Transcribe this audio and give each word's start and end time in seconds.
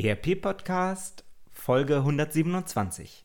ERP 0.00 0.40
Podcast 0.40 1.24
Folge 1.50 1.96
127. 1.96 3.24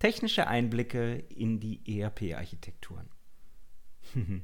Technische 0.00 0.48
Einblicke 0.48 1.14
in 1.28 1.60
die 1.60 2.00
ERP-Architekturen. 2.00 3.08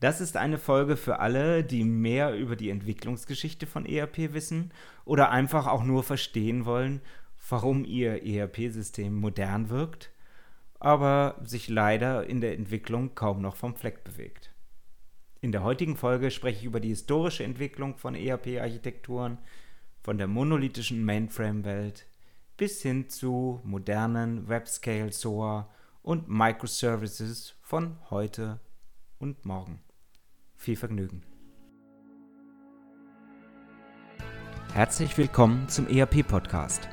Das 0.00 0.22
ist 0.22 0.38
eine 0.38 0.56
Folge 0.56 0.96
für 0.96 1.18
alle, 1.18 1.62
die 1.64 1.84
mehr 1.84 2.34
über 2.34 2.56
die 2.56 2.70
Entwicklungsgeschichte 2.70 3.66
von 3.66 3.84
ERP 3.84 4.32
wissen 4.32 4.72
oder 5.04 5.30
einfach 5.30 5.66
auch 5.66 5.84
nur 5.84 6.02
verstehen 6.02 6.64
wollen, 6.64 7.02
warum 7.50 7.84
ihr 7.84 8.24
ERP-System 8.24 9.14
modern 9.14 9.68
wirkt, 9.68 10.10
aber 10.78 11.38
sich 11.44 11.68
leider 11.68 12.26
in 12.26 12.40
der 12.40 12.54
Entwicklung 12.54 13.14
kaum 13.14 13.42
noch 13.42 13.56
vom 13.56 13.76
Fleck 13.76 14.02
bewegt. 14.02 14.54
In 15.42 15.52
der 15.52 15.62
heutigen 15.62 15.98
Folge 15.98 16.30
spreche 16.30 16.60
ich 16.60 16.64
über 16.64 16.80
die 16.80 16.88
historische 16.88 17.44
Entwicklung 17.44 17.98
von 17.98 18.14
ERP-Architekturen, 18.14 19.36
von 20.02 20.18
der 20.18 20.26
monolithischen 20.26 21.04
Mainframe-Welt 21.04 22.06
bis 22.56 22.82
hin 22.82 23.08
zu 23.08 23.60
modernen 23.64 24.48
Webscale 24.48 25.12
SOA 25.12 25.68
und 26.02 26.28
Microservices 26.28 27.54
von 27.60 27.96
heute 28.10 28.60
und 29.18 29.44
morgen. 29.44 29.80
Viel 30.56 30.76
Vergnügen. 30.76 31.22
Herzlich 34.74 35.16
willkommen 35.18 35.68
zum 35.68 35.86
ERP-Podcast, 35.88 36.88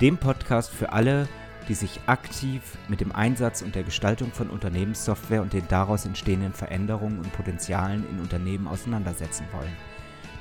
dem 0.00 0.18
Podcast 0.18 0.70
für 0.70 0.92
alle, 0.92 1.28
die 1.68 1.74
sich 1.74 2.00
aktiv 2.06 2.76
mit 2.88 3.00
dem 3.00 3.12
Einsatz 3.12 3.62
und 3.62 3.74
der 3.74 3.82
Gestaltung 3.82 4.30
von 4.30 4.50
Unternehmenssoftware 4.50 5.42
und 5.42 5.52
den 5.52 5.66
daraus 5.68 6.04
entstehenden 6.04 6.52
Veränderungen 6.52 7.18
und 7.18 7.32
Potenzialen 7.32 8.08
in 8.10 8.20
Unternehmen 8.20 8.68
auseinandersetzen 8.68 9.46
wollen. 9.52 9.93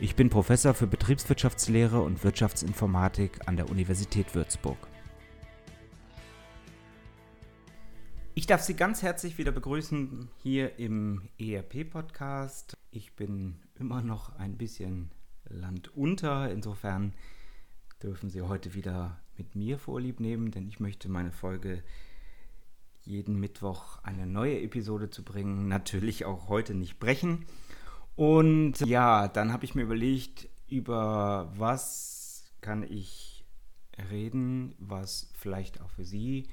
Ich 0.00 0.14
bin 0.14 0.30
Professor 0.30 0.74
für 0.74 0.86
Betriebswirtschaftslehre 0.86 2.00
und 2.00 2.22
Wirtschaftsinformatik 2.22 3.48
an 3.48 3.56
der 3.56 3.68
Universität 3.68 4.32
Würzburg. 4.32 4.78
Ich 8.36 8.46
darf 8.46 8.62
Sie 8.62 8.74
ganz 8.74 9.02
herzlich 9.02 9.38
wieder 9.38 9.50
begrüßen 9.50 10.28
hier 10.40 10.78
im 10.78 11.22
ERP-Podcast. 11.40 12.76
Ich 12.92 13.16
bin 13.16 13.56
immer 13.74 14.00
noch 14.00 14.36
ein 14.36 14.56
bisschen 14.56 15.10
landunter, 15.48 16.48
insofern 16.48 17.12
dürfen 18.00 18.30
Sie 18.30 18.42
heute 18.42 18.74
wieder 18.74 19.18
mit 19.36 19.56
mir 19.56 19.80
vorlieb 19.80 20.20
nehmen, 20.20 20.52
denn 20.52 20.68
ich 20.68 20.78
möchte 20.78 21.08
meine 21.08 21.32
Folge 21.32 21.82
jeden 23.02 23.40
Mittwoch 23.40 23.98
eine 24.04 24.28
neue 24.28 24.60
Episode 24.60 25.10
zu 25.10 25.24
bringen, 25.24 25.66
natürlich 25.66 26.24
auch 26.24 26.48
heute 26.48 26.74
nicht 26.74 27.00
brechen. 27.00 27.46
Und 28.18 28.80
ja, 28.80 29.28
dann 29.28 29.52
habe 29.52 29.64
ich 29.64 29.76
mir 29.76 29.82
überlegt, 29.82 30.48
über 30.66 31.52
was 31.54 32.50
kann 32.60 32.82
ich 32.82 33.44
reden, 34.10 34.74
was 34.80 35.30
vielleicht 35.34 35.80
auch 35.80 35.90
für 35.90 36.04
Sie 36.04 36.48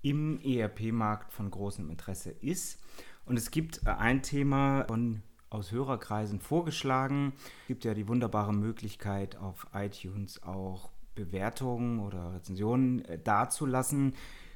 im 0.00 0.40
ERP-Markt 0.42 1.34
von 1.34 1.50
großem 1.50 1.90
Interesse 1.90 2.30
ist. 2.30 2.78
Und 3.26 3.36
es 3.36 3.50
gibt 3.50 3.86
ein 3.86 4.22
Thema 4.22 4.86
von 4.88 5.20
aus 5.50 5.72
Hörerkreisen 5.72 6.40
vorgeschlagen. 6.40 7.34
Es 7.64 7.66
gibt 7.66 7.84
ja 7.84 7.92
die 7.92 8.08
wunderbare 8.08 8.54
Möglichkeit, 8.54 9.36
auf 9.36 9.66
iTunes 9.74 10.42
auch 10.42 10.88
Bewertungen 11.14 12.00
oder 12.00 12.32
Rezensionen 12.32 13.04
äh, 13.04 13.18
dazulassen. 13.18 14.14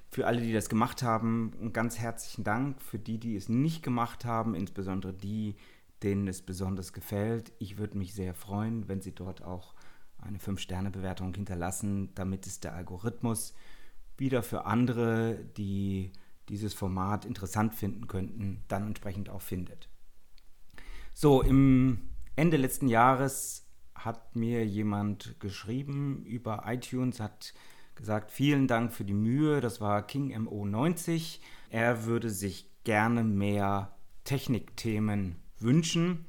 Für 0.08 0.26
alle, 0.26 0.40
die 0.40 0.54
das 0.54 0.70
gemacht 0.70 1.02
haben, 1.02 1.52
einen 1.60 1.74
ganz 1.74 1.98
herzlichen 1.98 2.42
Dank. 2.42 2.80
Für 2.80 2.98
die, 2.98 3.18
die 3.18 3.36
es 3.36 3.50
nicht 3.50 3.82
gemacht 3.82 4.24
haben, 4.24 4.54
insbesondere 4.54 5.12
die, 5.12 5.56
denen 6.02 6.28
es 6.28 6.42
besonders 6.42 6.92
gefällt. 6.92 7.52
Ich 7.58 7.78
würde 7.78 7.98
mich 7.98 8.14
sehr 8.14 8.34
freuen, 8.34 8.88
wenn 8.88 9.00
Sie 9.00 9.14
dort 9.14 9.42
auch 9.42 9.74
eine 10.18 10.38
5-Sterne-Bewertung 10.38 11.34
hinterlassen, 11.34 12.14
damit 12.14 12.46
es 12.46 12.60
der 12.60 12.74
Algorithmus 12.74 13.54
wieder 14.16 14.42
für 14.42 14.64
andere, 14.64 15.44
die 15.56 16.12
dieses 16.48 16.74
Format 16.74 17.24
interessant 17.24 17.74
finden 17.74 18.06
könnten, 18.06 18.62
dann 18.68 18.86
entsprechend 18.86 19.28
auch 19.28 19.42
findet. 19.42 19.88
So, 21.12 21.42
im 21.42 22.10
Ende 22.36 22.56
letzten 22.56 22.88
Jahres 22.88 23.66
hat 23.94 24.36
mir 24.36 24.66
jemand 24.66 25.40
geschrieben 25.40 26.24
über 26.26 26.64
iTunes, 26.66 27.20
hat 27.20 27.54
gesagt, 27.94 28.30
vielen 28.30 28.66
Dank 28.66 28.92
für 28.92 29.04
die 29.04 29.14
Mühe, 29.14 29.60
das 29.60 29.80
war 29.80 30.06
King 30.06 30.34
MO90. 30.34 31.38
Er 31.70 32.04
würde 32.04 32.30
sich 32.30 32.68
gerne 32.82 33.24
mehr 33.24 33.94
Technikthemen 34.24 35.36
wünschen. 35.58 36.26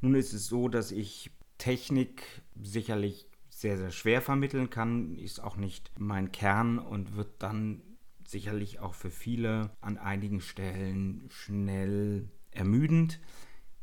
Nun 0.00 0.14
ist 0.14 0.32
es 0.32 0.46
so, 0.46 0.68
dass 0.68 0.90
ich 0.90 1.30
Technik 1.58 2.24
sicherlich 2.60 3.26
sehr, 3.48 3.78
sehr 3.78 3.92
schwer 3.92 4.20
vermitteln 4.20 4.70
kann, 4.70 5.16
ist 5.16 5.40
auch 5.40 5.56
nicht 5.56 5.92
mein 5.96 6.32
Kern 6.32 6.78
und 6.78 7.14
wird 7.16 7.30
dann 7.38 7.82
sicherlich 8.26 8.80
auch 8.80 8.94
für 8.94 9.10
viele 9.10 9.70
an 9.80 9.98
einigen 9.98 10.40
Stellen 10.40 11.28
schnell 11.30 12.28
ermüdend. 12.50 13.20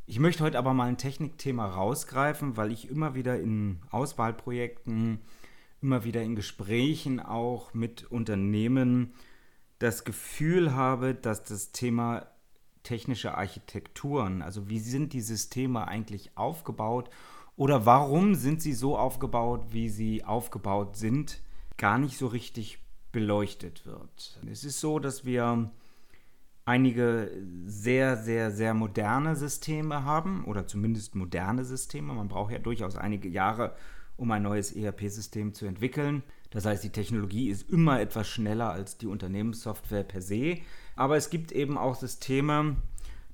Ich 0.06 0.18
möchte 0.18 0.42
heute 0.42 0.58
aber 0.58 0.74
mal 0.74 0.88
ein 0.88 0.98
Technikthema 0.98 1.66
rausgreifen, 1.66 2.56
weil 2.56 2.72
ich 2.72 2.90
immer 2.90 3.14
wieder 3.14 3.38
in 3.40 3.80
Auswahlprojekten, 3.90 5.20
immer 5.80 6.04
wieder 6.04 6.22
in 6.22 6.36
Gesprächen 6.36 7.20
auch 7.20 7.72
mit 7.72 8.10
Unternehmen 8.10 9.14
das 9.78 10.04
Gefühl 10.04 10.74
habe, 10.74 11.14
dass 11.14 11.44
das 11.44 11.72
Thema 11.72 12.26
technische 12.82 13.36
Architekturen? 13.36 14.42
Also 14.42 14.68
wie 14.68 14.80
sind 14.80 15.12
die 15.12 15.20
Systeme 15.20 15.86
eigentlich 15.88 16.36
aufgebaut 16.36 17.10
oder 17.56 17.86
warum 17.86 18.34
sind 18.34 18.62
sie 18.62 18.72
so 18.72 18.96
aufgebaut, 18.96 19.66
wie 19.70 19.88
sie 19.88 20.24
aufgebaut 20.24 20.96
sind, 20.96 21.42
gar 21.76 21.98
nicht 21.98 22.16
so 22.16 22.26
richtig 22.26 22.78
beleuchtet 23.12 23.86
wird. 23.86 24.38
Es 24.50 24.64
ist 24.64 24.80
so, 24.80 24.98
dass 24.98 25.24
wir 25.24 25.70
einige 26.64 27.30
sehr, 27.66 28.16
sehr, 28.16 28.50
sehr 28.50 28.74
moderne 28.74 29.34
Systeme 29.34 30.04
haben 30.04 30.44
oder 30.44 30.66
zumindest 30.66 31.14
moderne 31.14 31.64
Systeme. 31.64 32.12
Man 32.12 32.28
braucht 32.28 32.52
ja 32.52 32.58
durchaus 32.58 32.96
einige 32.96 33.28
Jahre, 33.28 33.74
um 34.16 34.30
ein 34.30 34.42
neues 34.42 34.72
ERP-System 34.72 35.54
zu 35.54 35.66
entwickeln. 35.66 36.22
Das 36.50 36.66
heißt, 36.66 36.84
die 36.84 36.90
Technologie 36.90 37.48
ist 37.48 37.68
immer 37.70 38.00
etwas 38.00 38.28
schneller 38.28 38.70
als 38.70 38.98
die 38.98 39.06
Unternehmenssoftware 39.06 40.04
per 40.04 40.20
se. 40.20 40.58
Aber 40.96 41.16
es 41.16 41.30
gibt 41.30 41.52
eben 41.52 41.78
auch 41.78 41.94
Systeme, 41.94 42.76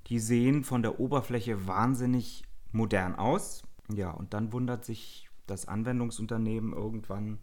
die 0.07 0.19
sehen 0.19 0.65
von 0.65 0.83
der 0.83 1.01
Oberfläche 1.01 1.67
wahnsinnig 1.67 2.45
modern 2.73 3.17
aus. 3.17 3.63
Ja, 3.93 4.11
und 4.11 4.35
dann 4.35 4.53
wundert 4.53 4.85
sich 4.85 5.29
das 5.47 5.67
Anwendungsunternehmen 5.69 6.73
irgendwann, 6.73 7.39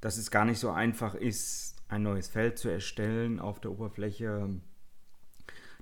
dass 0.00 0.16
es 0.16 0.30
gar 0.30 0.44
nicht 0.44 0.58
so 0.58 0.70
einfach 0.70 1.14
ist, 1.14 1.76
ein 1.88 2.02
neues 2.02 2.28
Feld 2.28 2.58
zu 2.58 2.68
erstellen 2.68 3.40
auf 3.40 3.60
der 3.60 3.72
Oberfläche, 3.72 4.48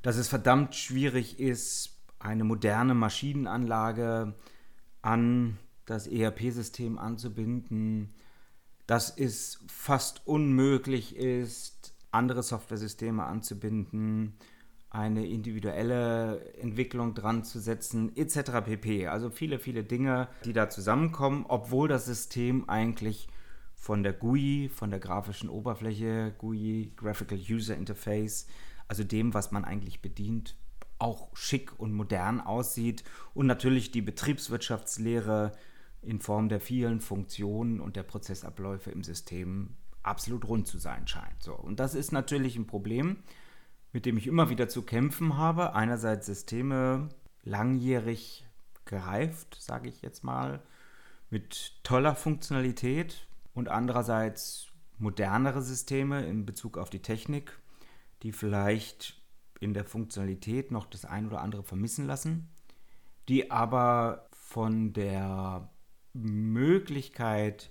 dass 0.02 0.16
es 0.16 0.28
verdammt 0.28 0.74
schwierig 0.74 1.38
ist, 1.38 1.98
eine 2.18 2.44
moderne 2.44 2.94
Maschinenanlage 2.94 4.34
an 5.02 5.58
das 5.84 6.06
ERP-System 6.06 6.98
anzubinden, 6.98 8.14
dass 8.86 9.16
es 9.16 9.60
fast 9.68 10.26
unmöglich 10.26 11.16
ist, 11.16 11.94
andere 12.10 12.42
Softwaresysteme 12.42 13.24
anzubinden, 13.24 14.34
eine 14.90 15.26
individuelle 15.26 16.54
Entwicklung 16.54 17.14
dran 17.14 17.44
zu 17.44 17.60
setzen, 17.60 18.16
etc. 18.16 18.62
pp. 18.64 19.06
Also 19.06 19.30
viele, 19.30 19.58
viele 19.58 19.84
Dinge, 19.84 20.28
die 20.44 20.52
da 20.54 20.70
zusammenkommen, 20.70 21.44
obwohl 21.48 21.88
das 21.88 22.06
System 22.06 22.68
eigentlich 22.68 23.28
von 23.74 24.02
der 24.02 24.12
GUI, 24.12 24.70
von 24.72 24.90
der 24.90 24.98
grafischen 24.98 25.50
Oberfläche, 25.50 26.34
GUI, 26.38 26.92
Graphical 26.96 27.38
User 27.38 27.76
Interface, 27.76 28.46
also 28.88 29.04
dem, 29.04 29.34
was 29.34 29.52
man 29.52 29.64
eigentlich 29.64 30.00
bedient, 30.00 30.56
auch 30.98 31.28
schick 31.36 31.78
und 31.78 31.92
modern 31.92 32.40
aussieht 32.40 33.04
und 33.34 33.46
natürlich 33.46 33.92
die 33.92 34.02
Betriebswirtschaftslehre 34.02 35.52
in 36.02 36.20
Form 36.20 36.48
der 36.48 36.60
vielen 36.60 37.00
Funktionen 37.00 37.80
und 37.80 37.94
der 37.96 38.02
Prozessabläufe 38.02 38.90
im 38.90 39.04
System 39.04 39.76
absolut 40.08 40.46
rund 40.48 40.66
zu 40.66 40.78
sein 40.78 41.06
scheint. 41.06 41.42
So, 41.42 41.54
und 41.54 41.80
das 41.80 41.94
ist 41.94 42.12
natürlich 42.12 42.56
ein 42.56 42.66
Problem, 42.66 43.18
mit 43.92 44.06
dem 44.06 44.16
ich 44.16 44.26
immer 44.26 44.50
wieder 44.50 44.68
zu 44.68 44.82
kämpfen 44.82 45.36
habe. 45.36 45.74
Einerseits 45.74 46.26
Systeme 46.26 47.08
langjährig 47.42 48.46
gereift, 48.84 49.56
sage 49.60 49.88
ich 49.88 50.02
jetzt 50.02 50.24
mal, 50.24 50.62
mit 51.30 51.82
toller 51.84 52.14
Funktionalität 52.14 53.26
und 53.54 53.68
andererseits 53.68 54.68
modernere 54.98 55.62
Systeme 55.62 56.26
in 56.26 56.46
Bezug 56.46 56.78
auf 56.78 56.90
die 56.90 57.02
Technik, 57.02 57.58
die 58.22 58.32
vielleicht 58.32 59.22
in 59.60 59.74
der 59.74 59.84
Funktionalität 59.84 60.70
noch 60.70 60.86
das 60.86 61.04
ein 61.04 61.26
oder 61.26 61.40
andere 61.40 61.62
vermissen 61.62 62.06
lassen, 62.06 62.48
die 63.28 63.50
aber 63.50 64.28
von 64.32 64.92
der 64.92 65.70
Möglichkeit, 66.14 67.70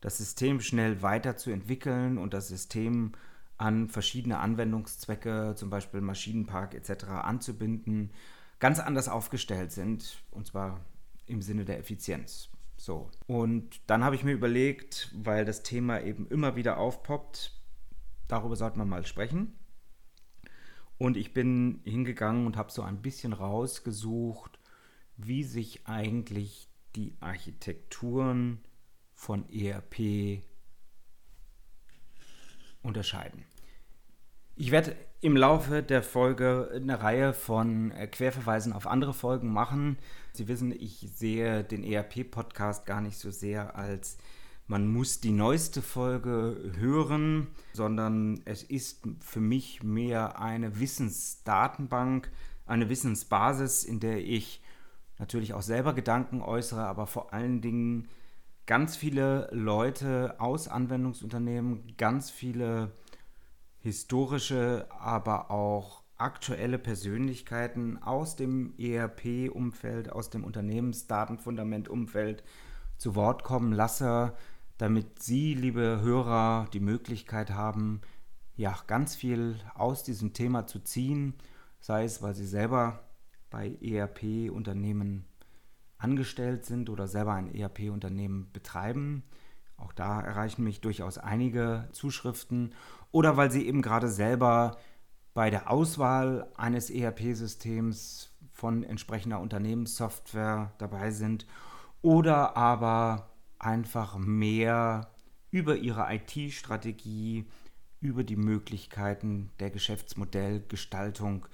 das 0.00 0.18
System 0.18 0.60
schnell 0.60 1.02
weiterzuentwickeln 1.02 2.18
und 2.18 2.34
das 2.34 2.48
System 2.48 3.12
an 3.58 3.88
verschiedene 3.88 4.38
Anwendungszwecke, 4.38 5.54
zum 5.56 5.68
Beispiel 5.68 6.00
Maschinenpark 6.00 6.74
etc. 6.74 7.04
anzubinden, 7.08 8.10
ganz 8.58 8.78
anders 8.78 9.08
aufgestellt 9.08 9.72
sind, 9.72 10.22
und 10.30 10.46
zwar 10.46 10.80
im 11.26 11.42
Sinne 11.42 11.64
der 11.64 11.78
Effizienz. 11.78 12.48
So. 12.76 13.10
Und 13.26 13.80
dann 13.86 14.02
habe 14.02 14.16
ich 14.16 14.24
mir 14.24 14.32
überlegt, 14.32 15.14
weil 15.14 15.44
das 15.44 15.62
Thema 15.62 16.00
eben 16.02 16.26
immer 16.28 16.56
wieder 16.56 16.78
aufpoppt, 16.78 17.52
darüber 18.26 18.56
sollte 18.56 18.78
man 18.78 18.88
mal 18.88 19.04
sprechen. 19.04 19.58
Und 20.96 21.18
ich 21.18 21.34
bin 21.34 21.80
hingegangen 21.84 22.46
und 22.46 22.56
habe 22.56 22.72
so 22.72 22.82
ein 22.82 23.02
bisschen 23.02 23.34
rausgesucht, 23.34 24.58
wie 25.18 25.44
sich 25.44 25.86
eigentlich 25.86 26.68
die 26.96 27.16
Architekturen 27.20 28.60
von 29.20 29.44
ERP 29.50 30.42
unterscheiden. 32.82 33.44
Ich 34.56 34.70
werde 34.70 34.96
im 35.20 35.36
Laufe 35.36 35.82
der 35.82 36.02
Folge 36.02 36.70
eine 36.74 37.02
Reihe 37.02 37.34
von 37.34 37.90
äh, 37.90 38.06
Querverweisen 38.06 38.72
auf 38.72 38.86
andere 38.86 39.12
Folgen 39.12 39.52
machen. 39.52 39.98
Sie 40.32 40.48
wissen, 40.48 40.72
ich 40.72 41.06
sehe 41.14 41.62
den 41.62 41.84
ERP-Podcast 41.84 42.86
gar 42.86 43.02
nicht 43.02 43.18
so 43.18 43.30
sehr 43.30 43.76
als 43.76 44.16
man 44.66 44.86
muss 44.86 45.20
die 45.20 45.32
neueste 45.32 45.82
Folge 45.82 46.72
hören, 46.78 47.48
sondern 47.74 48.40
es 48.44 48.62
ist 48.62 49.02
für 49.20 49.40
mich 49.40 49.82
mehr 49.82 50.40
eine 50.40 50.78
Wissensdatenbank, 50.78 52.30
eine 52.66 52.88
Wissensbasis, 52.88 53.84
in 53.84 54.00
der 54.00 54.24
ich 54.24 54.62
natürlich 55.18 55.52
auch 55.54 55.62
selber 55.62 55.92
Gedanken 55.92 56.40
äußere, 56.40 56.86
aber 56.86 57.08
vor 57.08 57.34
allen 57.34 57.60
Dingen 57.60 58.08
ganz 58.70 58.96
viele 58.96 59.48
Leute 59.50 60.36
aus 60.38 60.68
Anwendungsunternehmen, 60.68 61.96
ganz 61.96 62.30
viele 62.30 62.92
historische, 63.80 64.86
aber 64.96 65.50
auch 65.50 66.04
aktuelle 66.18 66.78
Persönlichkeiten 66.78 68.00
aus 68.00 68.36
dem 68.36 68.74
ERP-Umfeld, 68.78 70.12
aus 70.12 70.30
dem 70.30 70.44
Unternehmensdatenfundament-Umfeld 70.44 72.44
zu 72.96 73.16
Wort 73.16 73.42
kommen. 73.42 73.72
Lasse, 73.72 74.34
damit 74.78 75.20
Sie, 75.20 75.54
liebe 75.54 76.00
Hörer, 76.00 76.68
die 76.72 76.78
Möglichkeit 76.78 77.50
haben, 77.50 78.02
ja, 78.54 78.78
ganz 78.86 79.16
viel 79.16 79.56
aus 79.74 80.04
diesem 80.04 80.32
Thema 80.32 80.68
zu 80.68 80.78
ziehen, 80.78 81.34
sei 81.80 82.04
es, 82.04 82.22
weil 82.22 82.36
Sie 82.36 82.46
selber 82.46 83.00
bei 83.50 83.76
ERP-Unternehmen 83.82 85.24
angestellt 86.00 86.64
sind 86.64 86.90
oder 86.90 87.06
selber 87.06 87.34
ein 87.34 87.54
ERP-Unternehmen 87.54 88.50
betreiben. 88.52 89.22
Auch 89.76 89.92
da 89.92 90.20
erreichen 90.20 90.64
mich 90.64 90.80
durchaus 90.80 91.18
einige 91.18 91.88
Zuschriften. 91.92 92.74
Oder 93.12 93.36
weil 93.36 93.50
Sie 93.50 93.66
eben 93.66 93.82
gerade 93.82 94.08
selber 94.08 94.76
bei 95.34 95.50
der 95.50 95.70
Auswahl 95.70 96.50
eines 96.56 96.90
ERP-Systems 96.90 98.32
von 98.52 98.82
entsprechender 98.82 99.40
Unternehmenssoftware 99.40 100.72
dabei 100.78 101.10
sind. 101.10 101.46
Oder 102.02 102.56
aber 102.56 103.30
einfach 103.58 104.16
mehr 104.16 105.10
über 105.50 105.76
Ihre 105.76 106.06
IT-Strategie, 106.14 107.46
über 108.00 108.24
die 108.24 108.36
Möglichkeiten 108.36 109.50
der 109.60 109.70
Geschäftsmodellgestaltung 109.70 111.46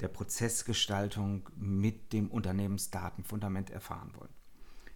der 0.00 0.08
Prozessgestaltung 0.08 1.48
mit 1.56 2.12
dem 2.12 2.30
Unternehmensdatenfundament 2.30 3.70
erfahren 3.70 4.10
wollen. 4.14 4.32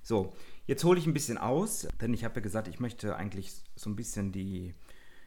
So, 0.02 0.32
jetzt 0.66 0.84
hole 0.84 0.98
ich 0.98 1.06
ein 1.06 1.14
bisschen 1.14 1.38
aus, 1.38 1.86
denn 2.00 2.14
ich 2.14 2.24
habe 2.24 2.36
ja 2.36 2.40
gesagt, 2.40 2.68
ich 2.68 2.80
möchte 2.80 3.16
eigentlich 3.16 3.52
so 3.76 3.90
ein 3.90 3.96
bisschen 3.96 4.32
die 4.32 4.74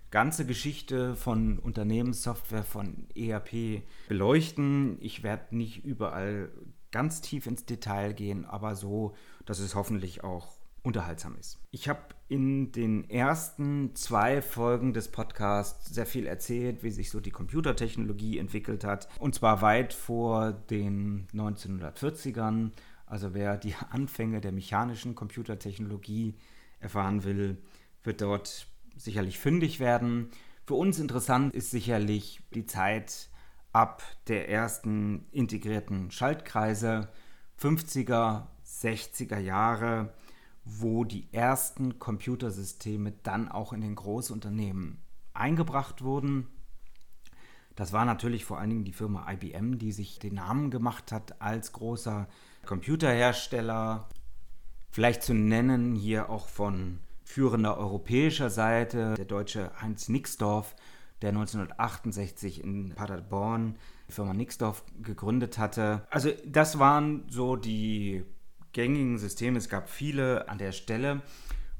ganze 0.10 0.46
Geschichte 0.46 1.16
von 1.16 1.58
Unternehmenssoftware, 1.60 2.64
von 2.64 3.08
ERP 3.16 3.84
beleuchten. 4.08 4.98
Ich 5.00 5.24
werde 5.24 5.56
nicht 5.56 5.86
überall 5.86 6.52
ganz 6.92 7.22
tief 7.22 7.48
ins 7.48 7.66
Detail 7.66 8.14
gehen, 8.14 8.46
aber 8.46 8.76
so, 8.76 9.16
dass 9.46 9.60
es 9.60 9.76
hoffentlich 9.76 10.24
auch 10.24 10.61
unterhaltsam 10.84 11.36
ist. 11.38 11.60
Ich 11.72 11.88
habe 11.88 12.02
in 12.28 12.72
den 12.72 13.10
ersten 13.10 13.94
zwei 13.96 14.42
Folgen 14.42 14.94
des 14.94 15.10
Podcasts 15.10 15.94
sehr 15.94 16.06
viel 16.06 16.26
erzählt, 16.26 16.84
wie 16.84 16.92
sich 16.92 17.10
so 17.10 17.20
die 17.20 17.32
Computertechnologie 17.32 18.40
entwickelt 18.40 18.84
hat. 18.84 19.08
Und 19.20 19.36
zwar 19.36 19.62
weit 19.62 19.94
vor 19.94 20.54
den 20.54 21.28
1940ern. 21.34 22.72
Also 23.06 23.34
wer 23.34 23.58
die 23.58 23.76
Anfänge 23.90 24.42
der 24.42 24.54
mechanischen 24.54 25.14
Computertechnologie 25.14 26.36
erfahren 26.80 27.24
will, 27.24 27.58
wird 28.04 28.22
dort 28.22 28.68
sicherlich 28.96 29.38
fündig 29.40 29.80
werden. 29.80 30.32
Für 30.66 30.76
uns 30.76 31.00
interessant 31.00 31.54
ist 31.54 31.72
sicherlich 31.72 32.42
die 32.54 32.66
Zeit 32.66 33.30
ab 33.74 34.04
der 34.28 34.50
ersten 34.50 35.26
integrierten 35.32 36.12
Schaltkreise, 36.12 37.10
50er, 37.60 38.48
60er 38.66 39.38
Jahre 39.38 40.14
wo 40.80 41.04
die 41.04 41.28
ersten 41.34 42.00
Computersysteme 42.00 43.14
dann 43.24 43.50
auch 43.50 43.74
in 43.74 43.82
den 43.82 43.96
Großunternehmen 43.96 45.02
eingebracht 45.34 46.04
wurden. 46.04 46.48
Das 47.76 47.94
war 47.94 48.06
natürlich 48.06 48.46
vor 48.46 48.60
allen 48.60 48.70
Dingen 48.70 48.84
die 48.84 48.94
Firma 48.94 49.30
IBM, 49.32 49.78
die 49.78 49.92
sich 49.92 50.20
den 50.20 50.36
Namen 50.36 50.72
gemacht 50.72 51.12
hat 51.12 51.42
als 51.42 51.72
großer 51.72 52.28
Computerhersteller. 52.66 54.08
Vielleicht 54.92 55.24
zu 55.24 55.34
nennen 55.34 55.96
hier 55.96 56.30
auch 56.30 56.48
von 56.48 57.00
führender 57.24 57.78
europäischer 57.78 58.50
Seite 58.50 59.16
der 59.16 59.26
deutsche 59.26 59.72
Heinz 59.82 60.10
Nixdorf, 60.10 60.76
der 61.22 61.30
1968 61.30 62.64
in 62.64 62.90
Paderborn 62.90 63.78
die 64.10 64.14
Firma 64.14 64.34
Nixdorf 64.34 64.84
gegründet 65.02 65.58
hatte. 65.58 66.06
Also 66.10 66.32
das 66.46 66.78
waren 66.78 67.24
so 67.30 67.56
die 67.56 68.26
gängigen 68.74 69.18
Systeme. 69.18 69.58
Es 69.58 69.70
gab 69.70 69.90
viele 69.90 70.50
an 70.50 70.58
der 70.58 70.72
Stelle. 70.72 71.22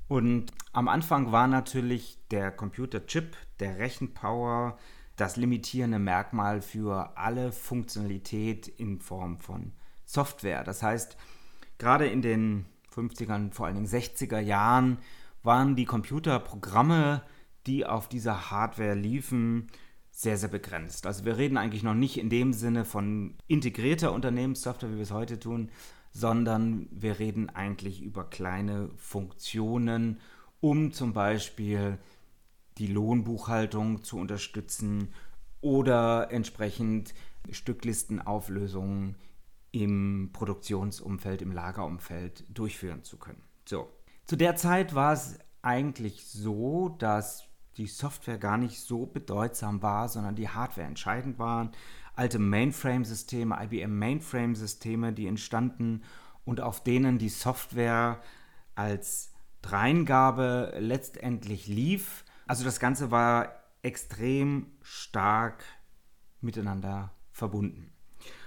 Und 0.08 0.52
am 0.74 0.88
Anfang 0.88 1.32
war 1.32 1.48
natürlich 1.48 2.18
der 2.32 2.52
Computerchip, 2.52 3.36
der 3.60 3.80
Rechenpower, 3.80 4.78
das 5.16 5.38
limitierende 5.38 6.00
Merkmal 6.00 6.62
für 6.62 7.16
alle 7.16 7.52
Funktionalität 7.52 8.68
in 8.68 9.00
Form 9.00 9.40
von 9.40 9.72
Software. 10.04 10.64
Das 10.64 10.84
heißt, 10.84 11.16
gerade 11.78 12.08
in 12.08 12.22
den 12.22 12.66
50ern, 12.94 13.54
vor 13.54 13.68
allen 13.68 13.76
Dingen 13.76 13.88
60er 13.88 14.40
Jahren, 14.40 14.98
waren 15.44 15.76
die 15.76 15.86
Computerprogramme, 15.86 17.24
die 17.68 17.86
auf 17.86 18.10
dieser 18.10 18.52
Hardware 18.52 18.96
liefen, 18.96 19.68
sehr, 20.12 20.38
sehr 20.38 20.50
begrenzt. 20.50 21.08
Also 21.08 21.26
wir 21.26 21.38
reden 21.38 21.58
eigentlich 21.58 21.84
noch 21.84 21.94
nicht 21.94 22.20
in 22.20 22.30
dem 22.30 22.54
Sinne 22.54 22.86
von 22.86 23.36
integrierter 23.48 24.12
Unternehmenssoftware, 24.12 24.92
wie 24.92 24.98
wir 24.98 25.04
es 25.04 25.12
heute 25.12 25.40
tun, 25.40 25.72
sondern 26.12 26.88
wir 26.92 27.20
reden 27.20 27.50
eigentlich 27.50 28.02
über 28.02 28.30
kleine 28.30 28.90
Funktionen, 28.98 30.20
um 30.60 30.92
zum 30.92 31.14
Beispiel 31.14 31.98
die 32.78 32.88
Lohnbuchhaltung 32.88 34.04
zu 34.04 34.18
unterstützen 34.18 35.14
oder 35.62 36.32
entsprechend 36.32 37.14
Stücklistenauflösungen 37.50 39.16
im 39.72 40.32
Produktionsumfeld, 40.34 41.42
im 41.42 41.52
Lagerumfeld 41.52 42.46
durchführen 42.50 43.04
zu 43.04 43.18
können. 43.18 43.42
So. 43.66 43.90
Zu 44.26 44.36
der 44.36 44.56
Zeit 44.56 44.96
war 44.96 45.14
es 45.14 45.40
eigentlich 45.62 46.26
so, 46.26 46.90
dass 46.90 47.48
die 47.78 47.88
Software 47.88 48.38
gar 48.38 48.58
nicht 48.58 48.82
so 48.82 49.06
bedeutsam 49.06 49.82
war, 49.82 50.10
sondern 50.10 50.36
die 50.36 50.50
Hardware 50.50 50.88
entscheidend 50.88 51.40
war 51.40 51.72
alte 52.16 52.40
Mainframe-Systeme, 52.40 53.58
IBM 53.64 53.98
Mainframe-Systeme, 53.98 55.14
die 55.14 55.28
entstanden 55.28 56.04
und 56.46 56.62
auf 56.62 56.84
denen 56.84 57.18
die 57.18 57.30
Software 57.30 58.22
als 58.76 59.32
Dreingabe 59.62 60.74
letztendlich 60.80 61.68
lief. 61.68 62.26
Also 62.48 62.64
das 62.64 62.80
Ganze 62.80 63.12
war 63.12 63.54
extrem 63.82 64.68
stark 64.82 65.64
miteinander 66.42 67.12
verbunden. 67.32 67.92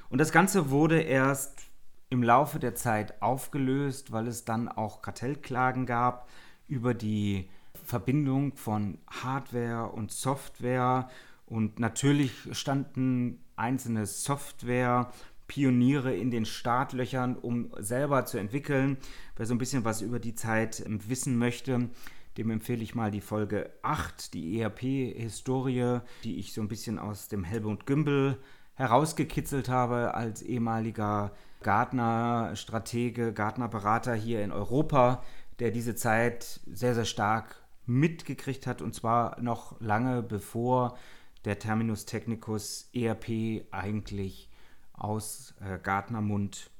Und 0.09 0.18
das 0.18 0.33
Ganze 0.33 0.71
wurde 0.71 1.00
erst 1.00 1.62
im 2.11 2.23
Laufe 2.23 2.59
der 2.59 2.75
Zeit 2.75 3.21
aufgelöst, 3.23 4.12
weil 4.12 4.28
es 4.28 4.44
dann 4.44 4.68
auch 4.68 5.02
Kartellklagen 5.02 5.87
gab 5.87 6.28
über 6.68 6.94
die 6.94 7.49
Verbindung 7.85 8.56
von 8.56 8.99
Hardware 9.11 9.90
und 9.90 10.12
Software. 10.12 11.09
Und 11.47 11.78
natürlich 11.78 12.49
standen 12.52 13.43
einzelne 13.56 14.06
Software, 14.06 15.11
Pioniere 15.46 16.14
in 16.14 16.30
den 16.30 16.46
Startlöchern, 16.46 17.37
um 17.37 17.70
selber 17.78 18.25
zu 18.25 18.38
entwickeln. 18.38 18.96
Wer 19.37 19.46
so 19.46 19.54
ein 19.54 19.58
bisschen 19.58 19.84
was 19.84 20.00
über 20.00 20.18
die 20.18 20.34
Zeit 20.34 20.82
wissen 20.87 21.37
möchte, 21.37 21.90
dem 22.38 22.50
empfehle 22.50 22.82
ich 22.82 22.94
mal 22.94 23.11
die 23.11 23.20
Folge 23.20 23.70
8, 23.82 24.34
die 24.34 24.61
ERP-Historie, 24.61 26.00
die 26.25 26.38
ich 26.38 26.52
so 26.52 26.61
ein 26.61 26.68
bisschen 26.68 26.99
aus 26.99 27.28
dem 27.28 27.44
Helmut 27.44 27.87
Gümbel 27.87 28.38
herausgekitzelt 28.75 29.68
habe 29.68 30.14
als 30.14 30.42
ehemaliger 30.42 31.32
Gartner-Stratege, 31.62 33.32
Gartner-Berater 33.32 34.14
hier 34.14 34.42
in 34.42 34.50
Europa, 34.50 35.23
der 35.61 35.70
diese 35.70 35.94
Zeit 35.94 36.61
sehr, 36.66 36.94
sehr 36.94 37.04
stark 37.04 37.62
mitgekriegt 37.87 38.66
hat 38.66 38.82
und 38.82 38.94
zwar 38.94 39.40
noch 39.40 39.80
lange 39.80 40.23
bevor 40.23 40.96
der 41.44 41.58
Terminus 41.58 42.06
technicus 42.06 42.88
ERP 42.92 43.66
eigentlich 43.70 44.50
aus 44.92 45.54
äh, 45.60 45.78
Gartnermund 45.78 46.70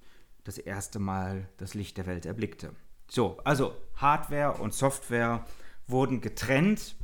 das 0.45 0.59
erste 0.59 0.99
Mal 0.99 1.49
das 1.57 1.75
Licht 1.75 1.97
der 1.97 2.07
Welt 2.07 2.27
erblickte. 2.27 2.75
So, 3.09 3.39
also 3.45 3.75
Hardware 3.97 4.55
und 4.55 4.75
Software 4.75 5.45
wurden 5.87 6.21
getrennt 6.21 6.97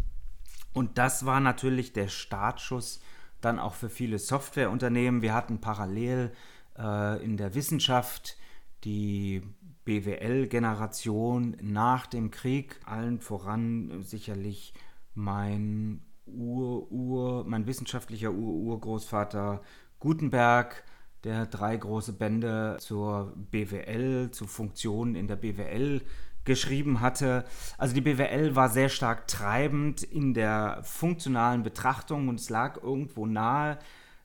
und 0.72 0.98
das 0.98 1.26
war 1.26 1.40
natürlich 1.40 1.92
der 1.92 2.08
Startschuss 2.08 3.00
dann 3.40 3.58
auch 3.58 3.74
für 3.74 3.88
viele 3.88 4.18
Softwareunternehmen. 4.18 5.22
Wir 5.22 5.34
hatten 5.34 5.60
parallel 5.60 6.32
äh, 6.78 7.22
in 7.24 7.36
der 7.36 7.54
Wissenschaft 7.54 8.36
die 8.84 9.42
BWL-Generation 9.84 11.56
nach 11.60 12.06
dem 12.06 12.30
Krieg, 12.30 12.80
allen 12.84 13.20
voran 13.20 14.02
sicherlich 14.02 14.74
mein 15.14 16.02
Ur-Ur, 16.26 17.44
mein 17.44 17.66
wissenschaftlicher 17.66 18.30
Ur-Urgroßvater 18.30 19.60
Gutenberg, 19.98 20.84
der 21.24 21.46
drei 21.46 21.76
große 21.76 22.14
Bände 22.14 22.76
zur 22.80 23.34
BWL, 23.50 24.30
zu 24.30 24.46
Funktionen 24.46 25.14
in 25.14 25.26
der 25.26 25.36
BWL 25.36 26.02
geschrieben 26.44 27.00
hatte. 27.00 27.44
Also 27.76 27.94
die 27.94 28.00
BWL 28.00 28.56
war 28.56 28.70
sehr 28.70 28.88
stark 28.88 29.28
treibend 29.28 30.02
in 30.02 30.32
der 30.34 30.80
funktionalen 30.82 31.62
Betrachtung 31.62 32.28
und 32.28 32.40
es 32.40 32.48
lag 32.48 32.82
irgendwo 32.82 33.26
nahe, 33.26 33.78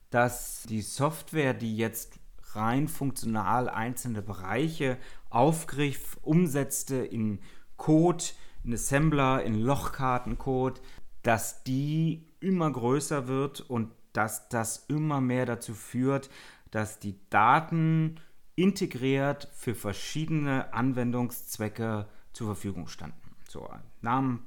dass 0.10 0.64
die 0.64 0.82
Software, 0.82 1.54
die 1.54 1.75
jetzt 1.75 2.20
rein 2.54 2.88
funktional 2.88 3.68
einzelne 3.68 4.22
Bereiche 4.22 4.98
aufgriff, 5.30 6.18
umsetzte 6.22 6.96
in 6.96 7.40
Code, 7.75 8.24
in 8.64 8.74
Assembler, 8.74 9.44
in 9.44 9.60
Lochkartencode, 9.60 10.82
dass 11.25 11.63
die 11.63 12.24
immer 12.39 12.72
größer 12.72 13.27
wird 13.27 13.60
und 13.60 13.91
dass 14.13 14.48
das 14.48 14.86
immer 14.89 15.22
mehr 15.22 15.48
dazu 15.48 15.74
führt, 15.74 16.29
dass 16.70 17.00
die 17.00 17.20
Daten 17.32 18.20
integriert 18.55 19.50
für 19.53 19.74
verschiedene 19.74 20.72
Anwendungszwecke 20.72 22.08
zur 22.32 22.48
Verfügung 22.48 22.88
standen. 22.88 23.36
So, 23.50 23.67
Namen 24.01 24.46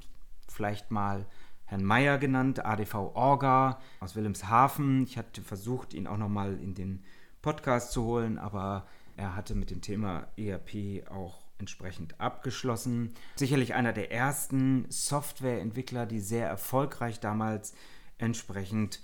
vielleicht 0.48 0.92
mal 0.92 1.26
Herrn 1.64 1.82
Meyer 1.82 2.16
genannt, 2.16 2.64
ADV 2.64 2.94
Orga 3.14 3.80
aus 3.98 4.14
Wilhelmshaven. 4.14 5.02
Ich 5.02 5.18
hatte 5.18 5.42
versucht, 5.42 5.94
ihn 5.94 6.06
auch 6.06 6.16
nochmal 6.16 6.60
in 6.60 6.74
den 6.74 7.02
Podcast 7.42 7.90
zu 7.90 8.04
holen, 8.04 8.38
aber 8.38 8.86
er 9.16 9.34
hatte 9.34 9.56
mit 9.56 9.70
dem 9.70 9.80
Thema 9.80 10.28
ERP 10.36 11.10
auch 11.10 11.47
entsprechend 11.58 12.20
abgeschlossen. 12.20 13.14
Sicherlich 13.36 13.74
einer 13.74 13.92
der 13.92 14.12
ersten 14.12 14.86
Softwareentwickler, 14.88 16.06
die 16.06 16.20
sehr 16.20 16.48
erfolgreich 16.48 17.20
damals 17.20 17.74
entsprechend 18.18 19.00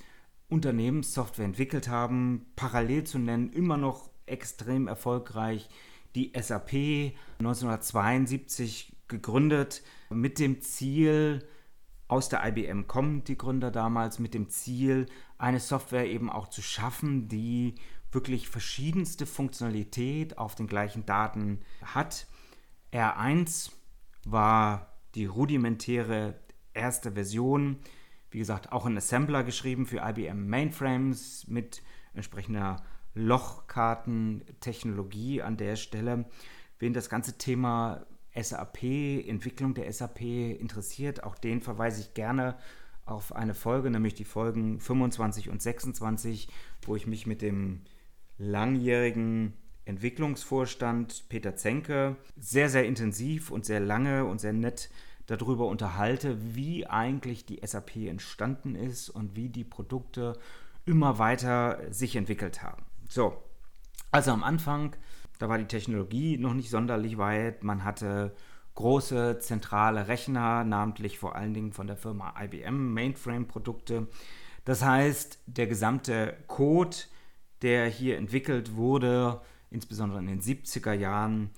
Unternehmenssoftware 0.48 1.44
entwickelt 1.44 1.88
haben. 1.88 2.46
Parallel 2.56 3.04
zu 3.04 3.18
nennen, 3.18 3.52
immer 3.52 3.76
noch 3.76 4.10
extrem 4.26 4.88
erfolgreich 4.88 5.68
die 6.14 6.32
SAP 6.40 7.14
1972 7.38 8.96
gegründet 9.08 9.82
mit 10.10 10.38
dem 10.38 10.60
Ziel, 10.60 11.46
aus 12.06 12.28
der 12.28 12.46
IBM 12.46 12.86
kommen 12.86 13.24
die 13.24 13.38
Gründer 13.38 13.70
damals 13.70 14.18
mit 14.18 14.34
dem 14.34 14.48
Ziel, 14.48 15.06
eine 15.38 15.58
Software 15.58 16.06
eben 16.06 16.30
auch 16.30 16.48
zu 16.48 16.62
schaffen, 16.62 17.28
die 17.28 17.74
wirklich 18.12 18.48
verschiedenste 18.48 19.26
Funktionalität 19.26 20.38
auf 20.38 20.54
den 20.54 20.66
gleichen 20.66 21.06
Daten 21.06 21.60
hat. 21.82 22.26
R1 22.94 23.72
war 24.24 24.94
die 25.16 25.26
rudimentäre 25.26 26.38
erste 26.72 27.12
Version, 27.12 27.80
wie 28.30 28.38
gesagt, 28.38 28.72
auch 28.72 28.86
in 28.86 28.96
Assembler 28.96 29.44
geschrieben 29.44 29.84
für 29.86 29.98
IBM 29.98 30.48
Mainframes 30.48 31.46
mit 31.48 31.82
entsprechender 32.14 32.82
Lochkartentechnologie 33.14 35.42
an 35.42 35.56
der 35.56 35.74
Stelle. 35.76 36.24
Wen 36.78 36.92
das 36.92 37.08
ganze 37.08 37.36
Thema 37.36 38.06
SAP, 38.34 38.84
Entwicklung 39.28 39.74
der 39.74 39.92
SAP 39.92 40.20
interessiert, 40.22 41.24
auch 41.24 41.34
den 41.34 41.60
verweise 41.60 42.00
ich 42.00 42.14
gerne 42.14 42.56
auf 43.04 43.34
eine 43.34 43.54
Folge, 43.54 43.90
nämlich 43.90 44.14
die 44.14 44.24
Folgen 44.24 44.78
25 44.80 45.50
und 45.50 45.60
26, 45.60 46.48
wo 46.82 46.94
ich 46.96 47.08
mich 47.08 47.26
mit 47.26 47.42
dem 47.42 47.82
langjährigen 48.38 49.52
Entwicklungsvorstand 49.84 51.28
Peter 51.28 51.56
Zenke 51.56 52.16
sehr, 52.36 52.68
sehr 52.68 52.86
intensiv 52.86 53.50
und 53.50 53.64
sehr 53.64 53.80
lange 53.80 54.24
und 54.24 54.40
sehr 54.40 54.52
nett 54.52 54.90
darüber 55.26 55.66
unterhalte, 55.66 56.54
wie 56.54 56.86
eigentlich 56.86 57.46
die 57.46 57.60
SAP 57.64 57.96
entstanden 57.96 58.74
ist 58.74 59.08
und 59.08 59.36
wie 59.36 59.48
die 59.48 59.64
Produkte 59.64 60.38
immer 60.84 61.18
weiter 61.18 61.80
sich 61.90 62.16
entwickelt 62.16 62.62
haben. 62.62 62.84
So, 63.08 63.36
also 64.10 64.32
am 64.32 64.44
Anfang, 64.44 64.94
da 65.38 65.48
war 65.48 65.58
die 65.58 65.64
Technologie 65.64 66.36
noch 66.38 66.54
nicht 66.54 66.70
sonderlich 66.70 67.18
weit. 67.18 67.64
Man 67.64 67.84
hatte 67.84 68.34
große 68.74 69.38
zentrale 69.38 70.08
Rechner, 70.08 70.64
namentlich 70.64 71.18
vor 71.18 71.36
allen 71.36 71.54
Dingen 71.54 71.72
von 71.72 71.86
der 71.86 71.96
Firma 71.96 72.34
IBM, 72.40 72.92
Mainframe-Produkte. 72.92 74.08
Das 74.64 74.82
heißt, 74.84 75.38
der 75.46 75.66
gesamte 75.66 76.36
Code, 76.46 76.96
der 77.62 77.86
hier 77.86 78.18
entwickelt 78.18 78.76
wurde, 78.76 79.40
insbesondere 79.74 80.20
in 80.20 80.26
den 80.26 80.40
70er 80.40 80.92
Jahren, 80.92 81.50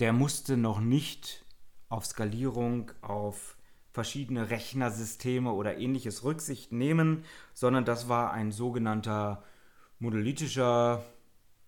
der 0.00 0.12
musste 0.12 0.56
noch 0.56 0.80
nicht 0.80 1.46
auf 1.88 2.04
Skalierung, 2.04 2.90
auf 3.00 3.56
verschiedene 3.92 4.50
Rechnersysteme 4.50 5.52
oder 5.52 5.78
ähnliches 5.78 6.24
Rücksicht 6.24 6.72
nehmen, 6.72 7.24
sondern 7.54 7.84
das 7.84 8.08
war 8.08 8.32
ein 8.32 8.52
sogenannter 8.52 9.42
monolithischer 9.98 11.04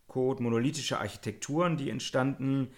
Code, 0.09 0.43
monolithische 0.43 0.99
Architekturen, 0.99 1.77
die 1.77 1.91
entstanden, 1.91 2.69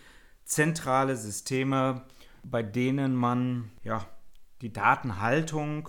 zentrale 0.45 1.17
Systeme, 1.17 2.05
bei 2.43 2.63
denen 2.63 3.15
man 3.15 3.71
ja, 3.83 4.07
die 4.61 4.73
Datenhaltung, 4.73 5.89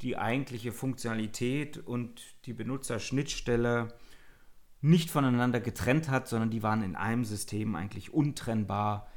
die 0.00 0.16
eigentliche 0.16 0.72
Funktionalität 0.72 1.78
und 1.78 2.20
die 2.44 2.52
Benutzerschnittstelle 2.52 3.94
nicht 4.84 5.10
voneinander 5.10 5.60
getrennt 5.60 6.10
hat, 6.10 6.28
sondern 6.28 6.50
die 6.50 6.62
waren 6.62 6.82
in 6.82 6.94
einem 6.94 7.24
System 7.24 7.74
eigentlich 7.74 8.12
untrennbar 8.12 9.08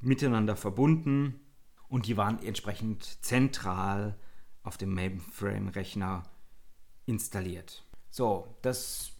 miteinander 0.00 0.54
verbunden 0.54 1.40
und 1.88 2.06
die 2.06 2.16
waren 2.16 2.40
entsprechend 2.40 3.02
zentral 3.24 4.16
auf 4.62 4.76
dem 4.76 4.94
Mainframe-Rechner 4.94 6.22
installiert. 7.04 7.84
So, 8.10 8.54
das 8.62 9.10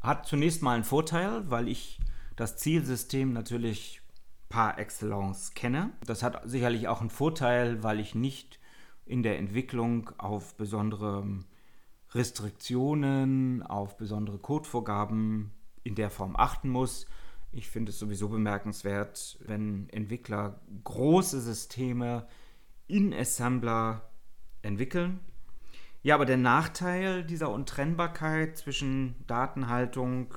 hat 0.00 0.24
zunächst 0.26 0.62
mal 0.62 0.74
einen 0.74 0.84
Vorteil, 0.84 1.50
weil 1.50 1.66
ich 1.66 1.98
das 2.36 2.56
Zielsystem 2.56 3.32
natürlich 3.32 4.02
par 4.48 4.78
excellence 4.78 5.54
kenne. 5.54 5.90
Das 6.06 6.22
hat 6.22 6.48
sicherlich 6.48 6.86
auch 6.86 7.00
einen 7.00 7.10
Vorteil, 7.10 7.82
weil 7.82 7.98
ich 7.98 8.14
nicht 8.14 8.60
in 9.04 9.24
der 9.24 9.36
Entwicklung 9.38 10.12
auf 10.16 10.54
besondere 10.54 11.26
Restriktionen, 12.12 13.62
auf 13.62 13.96
besondere 13.96 14.38
Codevorgaben 14.38 15.52
in 15.84 15.94
der 15.94 16.10
Form 16.10 16.36
achten 16.36 16.68
muss. 16.68 17.06
Ich 17.52 17.68
finde 17.68 17.90
es 17.90 17.98
sowieso 17.98 18.28
bemerkenswert, 18.28 19.38
wenn 19.44 19.88
Entwickler 19.90 20.60
große 20.84 21.40
Systeme 21.40 22.26
in 22.86 23.14
Assembler 23.14 24.10
entwickeln. 24.62 25.20
Ja, 26.02 26.14
aber 26.14 26.26
der 26.26 26.36
Nachteil 26.36 27.24
dieser 27.24 27.50
Untrennbarkeit 27.50 28.56
zwischen 28.56 29.14
Datenhaltung, 29.26 30.34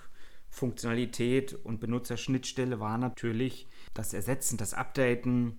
Funktionalität 0.50 1.53
und 1.53 1.80
Benutzerschnittstelle 1.80 2.80
war 2.80 2.98
natürlich 2.98 3.68
das 3.94 4.13
Ersetzen, 4.13 4.58
das 4.58 4.74
Updaten, 4.74 5.58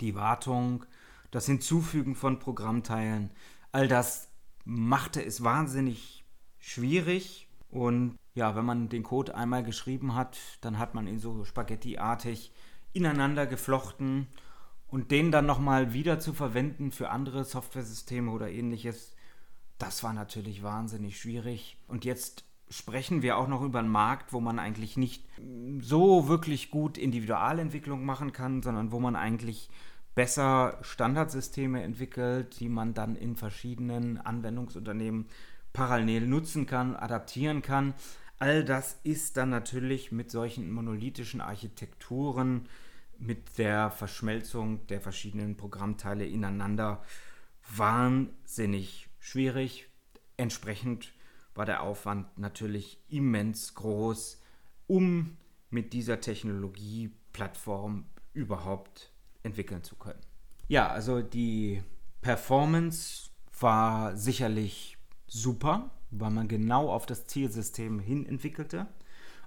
die 0.00 0.14
Wartung, 0.14 0.84
das 1.30 1.46
Hinzufügen 1.46 2.14
von 2.14 2.38
Programmteilen. 2.38 3.30
All 3.72 3.88
das 3.88 4.33
machte 4.64 5.24
es 5.24 5.42
wahnsinnig 5.42 6.24
schwierig. 6.58 7.48
Und 7.70 8.16
ja, 8.34 8.56
wenn 8.56 8.64
man 8.64 8.88
den 8.88 9.02
Code 9.02 9.34
einmal 9.34 9.62
geschrieben 9.62 10.14
hat, 10.14 10.38
dann 10.60 10.78
hat 10.78 10.94
man 10.94 11.06
ihn 11.06 11.18
so 11.18 11.44
spaghettiartig 11.44 12.52
ineinander 12.92 13.46
geflochten 13.46 14.28
und 14.86 15.10
den 15.10 15.32
dann 15.32 15.46
nochmal 15.46 15.92
wieder 15.92 16.20
zu 16.20 16.32
verwenden 16.32 16.92
für 16.92 17.10
andere 17.10 17.44
Softwaresysteme 17.44 18.30
oder 18.30 18.48
ähnliches, 18.50 19.14
das 19.78 20.02
war 20.04 20.12
natürlich 20.12 20.62
wahnsinnig 20.62 21.18
schwierig. 21.18 21.76
Und 21.88 22.04
jetzt 22.04 22.44
sprechen 22.70 23.22
wir 23.22 23.36
auch 23.36 23.48
noch 23.48 23.62
über 23.62 23.80
einen 23.80 23.88
Markt, 23.88 24.32
wo 24.32 24.40
man 24.40 24.58
eigentlich 24.58 24.96
nicht 24.96 25.24
so 25.80 26.28
wirklich 26.28 26.70
gut 26.70 26.96
Individualentwicklung 26.96 28.04
machen 28.04 28.32
kann, 28.32 28.62
sondern 28.62 28.92
wo 28.92 29.00
man 29.00 29.16
eigentlich 29.16 29.68
besser 30.14 30.78
Standardsysteme 30.82 31.82
entwickelt, 31.82 32.60
die 32.60 32.68
man 32.68 32.94
dann 32.94 33.16
in 33.16 33.36
verschiedenen 33.36 34.18
Anwendungsunternehmen 34.18 35.26
parallel 35.72 36.26
nutzen 36.26 36.66
kann, 36.66 36.94
adaptieren 36.96 37.62
kann. 37.62 37.94
All 38.38 38.64
das 38.64 38.98
ist 39.02 39.36
dann 39.36 39.50
natürlich 39.50 40.12
mit 40.12 40.30
solchen 40.30 40.70
monolithischen 40.70 41.40
Architekturen, 41.40 42.68
mit 43.18 43.58
der 43.58 43.90
Verschmelzung 43.90 44.86
der 44.88 45.00
verschiedenen 45.00 45.56
Programmteile 45.56 46.26
ineinander 46.26 47.02
wahnsinnig 47.76 49.08
schwierig. 49.18 49.88
Entsprechend 50.36 51.12
war 51.54 51.64
der 51.64 51.82
Aufwand 51.82 52.38
natürlich 52.38 53.00
immens 53.08 53.74
groß, 53.74 54.42
um 54.86 55.36
mit 55.70 55.92
dieser 55.92 56.20
Technologieplattform 56.20 58.06
überhaupt 58.32 59.13
entwickeln 59.44 59.84
zu 59.84 59.94
können. 59.94 60.20
Ja, 60.66 60.88
also 60.88 61.22
die 61.22 61.82
Performance 62.20 63.30
war 63.60 64.16
sicherlich 64.16 64.98
super, 65.26 65.90
weil 66.10 66.30
man 66.30 66.48
genau 66.48 66.90
auf 66.90 67.06
das 67.06 67.26
Zielsystem 67.26 68.00
hin 68.00 68.26
entwickelte. 68.26 68.88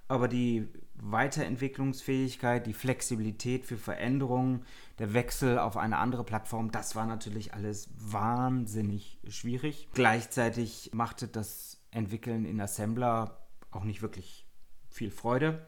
Aber 0.08 0.30
die 0.30 0.70
Weiterentwicklungsfähigkeit, 0.96 2.66
die 2.66 2.74
Flexibilität 2.74 3.66
für 3.66 3.78
Veränderungen, 3.78 4.64
der 5.00 5.14
Wechsel 5.14 5.60
auf 5.60 5.76
eine 5.76 5.98
andere 5.98 6.24
Plattform, 6.24 6.72
das 6.72 6.96
war 6.96 7.06
natürlich 7.06 7.54
alles 7.54 7.90
wahnsinnig 7.98 9.20
schwierig. 9.28 9.90
Gleichzeitig 9.94 10.92
machte 10.94 11.28
das 11.28 11.82
Entwickeln 11.92 12.46
in 12.46 12.62
Assembler 12.62 13.48
auch 13.72 13.84
nicht 13.84 14.02
wirklich 14.02 14.48
viel 14.90 15.12
Freude. 15.12 15.68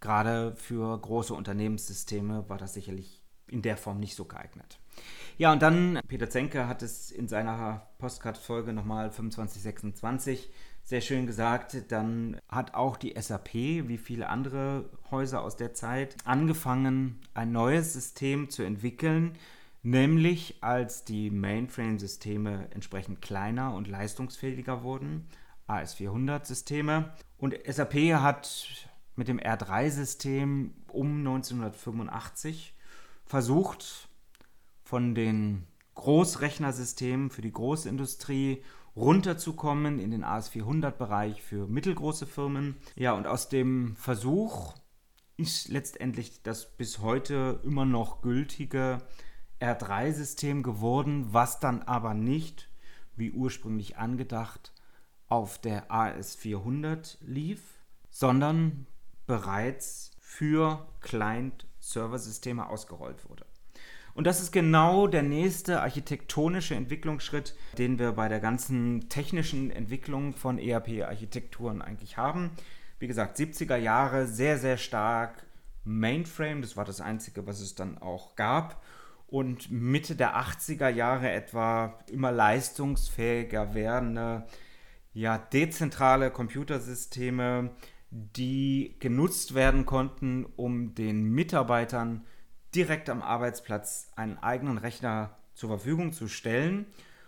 Gerade 0.00 0.54
für 0.56 0.98
große 0.98 1.34
Unternehmenssysteme 1.34 2.48
war 2.48 2.58
das 2.58 2.74
sicherlich 2.74 3.25
in 3.48 3.62
der 3.62 3.76
Form 3.76 4.00
nicht 4.00 4.14
so 4.14 4.24
geeignet. 4.24 4.78
Ja, 5.38 5.52
und 5.52 5.60
dann, 5.60 6.00
Peter 6.08 6.30
Zenke 6.30 6.66
hat 6.66 6.82
es 6.82 7.10
in 7.10 7.28
seiner 7.28 7.86
Postcard-Folge 7.98 8.72
nochmal 8.72 9.12
2526 9.12 10.50
sehr 10.86 11.00
schön 11.00 11.26
gesagt, 11.26 11.76
dann 11.88 12.40
hat 12.48 12.74
auch 12.74 12.96
die 12.96 13.20
SAP, 13.20 13.54
wie 13.54 13.98
viele 13.98 14.28
andere 14.28 14.88
Häuser 15.10 15.42
aus 15.42 15.56
der 15.56 15.74
Zeit, 15.74 16.16
angefangen, 16.24 17.18
ein 17.34 17.50
neues 17.50 17.92
System 17.92 18.50
zu 18.50 18.62
entwickeln, 18.62 19.36
nämlich 19.82 20.62
als 20.62 21.04
die 21.04 21.30
Mainframe-Systeme 21.30 22.68
entsprechend 22.70 23.20
kleiner 23.20 23.74
und 23.74 23.88
leistungsfähiger 23.88 24.84
wurden, 24.84 25.26
AS400-Systeme. 25.68 27.12
Und 27.36 27.56
SAP 27.66 27.94
hat 28.14 28.68
mit 29.16 29.26
dem 29.26 29.40
R3-System 29.40 30.72
um 30.88 31.18
1985 31.18 32.75
versucht, 33.26 34.08
von 34.82 35.14
den 35.14 35.66
Großrechnersystemen 35.94 37.30
für 37.30 37.42
die 37.42 37.52
Großindustrie 37.52 38.62
runterzukommen 38.94 39.98
in 39.98 40.10
den 40.10 40.24
AS400-Bereich 40.24 41.42
für 41.42 41.66
mittelgroße 41.66 42.26
Firmen. 42.26 42.76
Ja, 42.94 43.12
und 43.12 43.26
aus 43.26 43.48
dem 43.48 43.96
Versuch 43.96 44.74
ist 45.36 45.68
letztendlich 45.68 46.42
das 46.42 46.76
bis 46.76 47.00
heute 47.00 47.60
immer 47.64 47.84
noch 47.84 48.22
gültige 48.22 49.02
R3-System 49.60 50.62
geworden, 50.62 51.26
was 51.32 51.60
dann 51.60 51.82
aber 51.82 52.14
nicht, 52.14 52.70
wie 53.16 53.32
ursprünglich 53.32 53.98
angedacht, 53.98 54.72
auf 55.28 55.58
der 55.58 55.90
AS400 55.90 57.18
lief, 57.20 57.60
sondern 58.10 58.86
bereits 59.26 60.12
für 60.20 60.86
Client-Server-Systeme 61.86 62.68
ausgerollt 62.68 63.28
wurde. 63.28 63.44
Und 64.14 64.26
das 64.26 64.40
ist 64.40 64.50
genau 64.50 65.06
der 65.06 65.22
nächste 65.22 65.82
architektonische 65.82 66.74
Entwicklungsschritt, 66.74 67.54
den 67.76 67.98
wir 67.98 68.12
bei 68.12 68.28
der 68.28 68.40
ganzen 68.40 69.08
technischen 69.08 69.70
Entwicklung 69.70 70.34
von 70.34 70.58
ERP-Architekturen 70.58 71.82
eigentlich 71.82 72.16
haben. 72.16 72.50
Wie 72.98 73.08
gesagt, 73.08 73.38
70er 73.38 73.76
Jahre 73.76 74.26
sehr, 74.26 74.58
sehr 74.58 74.78
stark 74.78 75.44
Mainframe, 75.84 76.62
das 76.62 76.76
war 76.76 76.86
das 76.86 77.02
Einzige, 77.02 77.46
was 77.46 77.60
es 77.60 77.74
dann 77.74 77.98
auch 77.98 78.36
gab. 78.36 78.82
Und 79.26 79.70
Mitte 79.70 80.16
der 80.16 80.36
80er 80.36 80.88
Jahre 80.88 81.30
etwa 81.30 81.98
immer 82.10 82.32
leistungsfähiger 82.32 83.74
werdende, 83.74 84.46
ja, 85.12 85.36
dezentrale 85.36 86.30
Computersysteme, 86.30 87.70
die 88.16 88.96
genutzt 88.98 89.54
werden 89.54 89.84
konnten, 89.84 90.46
um 90.56 90.94
den 90.94 91.24
Mitarbeitern 91.24 92.24
direkt 92.74 93.10
am 93.10 93.20
Arbeitsplatz 93.22 94.10
einen 94.16 94.38
eigenen 94.38 94.78
Rechner 94.78 95.36
zur 95.54 95.68
Verfügung 95.68 96.12
zu 96.12 96.26
stellen. 96.28 96.86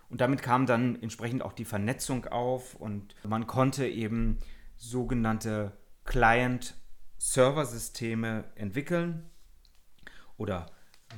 Und 0.09 0.21
damit 0.21 0.41
kam 0.41 0.65
dann 0.65 0.99
entsprechend 1.01 1.43
auch 1.43 1.53
die 1.53 1.65
Vernetzung 1.65 2.25
auf 2.25 2.73
und 2.75 3.13
man 3.23 3.45
konnte 3.45 3.87
eben 3.87 4.39
sogenannte 4.77 5.77
Client-Server-Systeme 6.05 8.45
entwickeln 8.55 9.29
oder 10.37 10.65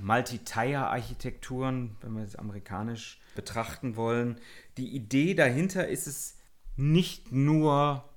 Multi-Tier-Architekturen, 0.01 1.95
wenn 2.01 2.13
wir 2.13 2.23
es 2.23 2.35
amerikanisch 2.35 3.21
betrachten 3.35 3.95
wollen. 3.95 4.35
Die 4.77 4.93
Idee 4.95 5.33
dahinter 5.33 5.87
ist 5.87 6.07
es 6.07 6.37
nicht 6.75 7.31
nur 7.31 8.10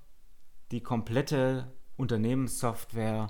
die 0.70 0.82
komplette 0.82 1.72
Unternehmenssoftware 1.96 3.28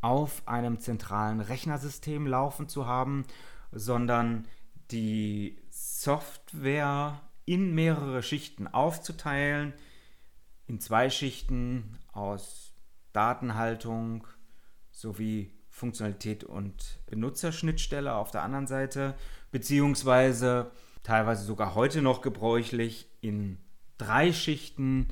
auf 0.00 0.46
einem 0.46 0.80
zentralen 0.80 1.40
Rechnersystem 1.40 2.26
laufen 2.26 2.68
zu 2.68 2.86
haben, 2.86 3.24
sondern 3.72 4.46
die 4.90 5.58
Software 5.70 7.20
in 7.46 7.74
mehrere 7.74 8.22
Schichten 8.22 8.66
aufzuteilen, 8.68 9.72
in 10.66 10.80
zwei 10.80 11.10
Schichten 11.10 11.98
aus 12.12 12.72
Datenhaltung 13.12 14.26
sowie 14.90 15.52
Funktionalität 15.68 16.44
und 16.44 17.00
Benutzerschnittstelle 17.06 18.14
auf 18.14 18.30
der 18.30 18.42
anderen 18.42 18.66
Seite, 18.66 19.14
beziehungsweise 19.50 20.70
teilweise 21.02 21.44
sogar 21.44 21.74
heute 21.74 22.00
noch 22.00 22.22
gebräuchlich 22.22 23.08
in 23.20 23.58
drei 23.98 24.32
Schichten 24.32 25.08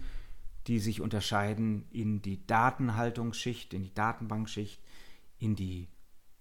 die 0.66 0.78
sich 0.78 1.00
unterscheiden 1.00 1.86
in 1.90 2.22
die 2.22 2.46
Datenhaltungsschicht, 2.46 3.74
in 3.74 3.82
die 3.82 3.94
Datenbankschicht, 3.94 4.80
in 5.38 5.56
die 5.56 5.88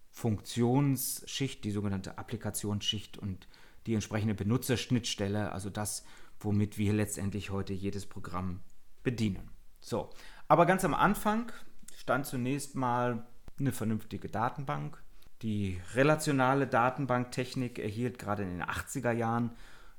Funktionsschicht, 0.10 1.63
die 1.63 1.71
sogenannte 1.71 2.17
Applikationsschicht 2.17 3.17
und 3.17 3.47
die 3.88 3.95
entsprechende 3.95 4.36
Benutzerschnittstelle, 4.36 5.51
also 5.51 5.69
das, 5.69 6.05
womit 6.39 6.77
wir 6.77 6.93
letztendlich 6.93 7.49
heute 7.49 7.73
jedes 7.73 8.05
Programm 8.05 8.60
bedienen. 9.03 9.49
So, 9.79 10.12
aber 10.47 10.65
ganz 10.65 10.86
am 10.86 10.93
Anfang 10.93 11.51
stand 11.95 12.25
zunächst 12.27 12.75
mal 12.75 13.25
eine 13.60 13.71
vernünftige 13.71 14.27
Datenbank. 14.27 15.01
Die 15.41 15.81
relationale 15.95 16.67
Datenbanktechnik 16.67 17.79
erhielt 17.79 18.19
gerade 18.19 18.43
in 18.43 18.49
den 18.49 18.63
80er 18.63 19.12
Jahren 19.12 19.51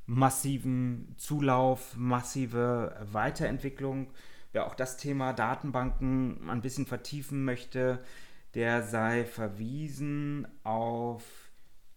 massiven 0.07 1.15
Zulauf, 1.17 1.97
massive 1.97 2.97
Weiterentwicklung. 3.13 4.09
Wer 4.53 4.67
auch 4.67 4.75
das 4.75 4.97
Thema 4.97 5.33
Datenbanken 5.33 6.51
ein 6.51 6.61
bisschen 6.61 6.87
vertiefen 6.87 7.45
möchte, 7.45 8.03
der 8.55 8.83
sei 8.83 9.25
verwiesen 9.25 10.47
auf 10.63 11.25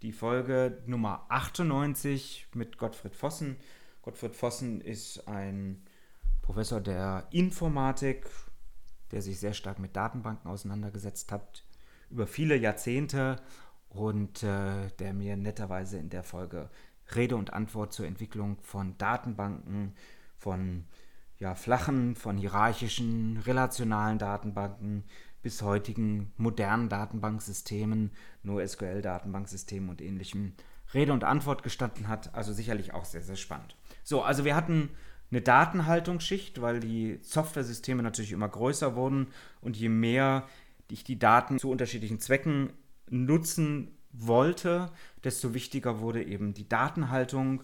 die 0.02 0.13
Folge 0.13 0.82
Nummer 0.86 1.26
98 1.30 2.48
mit 2.54 2.78
Gottfried 2.78 3.15
Vossen. 3.15 3.58
Gottfried 4.02 4.36
Vossen 4.36 4.82
ist 4.82 5.28
ein 5.28 5.84
Professor 6.41 6.80
der 6.80 7.28
Informatik, 7.32 8.30
der 9.12 9.22
sich 9.22 9.39
sehr 9.39 9.54
stark 9.54 9.80
mit 9.80 9.96
Datenbanken 9.96 10.50
auseinandergesetzt 10.50 11.32
hat, 11.32 11.65
über 12.10 12.28
viele 12.28 12.56
Jahrzehnte 12.56 13.41
und 13.89 14.44
äh, 14.44 14.89
der 15.00 15.13
mir 15.13 15.38
netterweise 15.38 15.98
in 15.98 16.10
der 16.10 16.24
Folge 16.24 16.70
Rede 17.13 17.36
und 17.36 17.54
Antwort 17.54 17.94
zur 17.94 18.08
Entwicklung 18.08 18.58
von 18.62 18.98
Datenbanken, 18.98 19.94
von 20.38 20.86
ja, 21.38 21.56
flachen, 21.56 22.15
von 22.15 22.38
hierarchischen, 22.38 23.38
relationalen 23.46 24.18
Datenbanken 24.18 25.04
bis 25.41 25.62
heutigen 25.62 26.32
modernen 26.38 26.89
Datenbanksystemen, 26.89 28.12
NoSQL-Datenbanksystemen 28.44 29.89
und 29.89 30.02
ähnlichem 30.02 30.54
Rede 30.94 31.13
und 31.13 31.24
Antwort 31.24 31.62
gestanden 31.62 32.08
hat. 32.08 32.34
Also 32.34 32.54
sicherlich 32.54 32.94
auch 32.94 33.06
sehr, 33.06 33.22
sehr 33.22 33.36
spannend. 33.36 33.76
So, 34.04 34.24
also 34.24 34.46
wir 34.46 34.56
hatten 34.56 34.89
eine 35.30 35.41
Datenhaltungsschicht, 35.41 36.62
weil 36.62 36.80
die 36.80 37.20
Software-Systeme 37.22 38.02
natürlich 38.02 38.32
immer 38.32 38.50
größer 38.50 38.96
wurden 38.96 39.28
und 39.62 39.78
je 39.78 39.89
mehr 39.89 40.48
ich 40.89 41.04
die 41.04 41.20
Daten 41.20 41.60
zu 41.60 41.70
unterschiedlichen 41.70 42.20
Zwecken 42.20 42.72
nutzen 43.10 43.94
wollte, 44.17 44.91
desto 45.23 45.54
wichtiger 45.54 45.99
wurde 45.99 46.23
eben 46.23 46.54
die 46.54 46.67
Datenhaltung, 46.67 47.63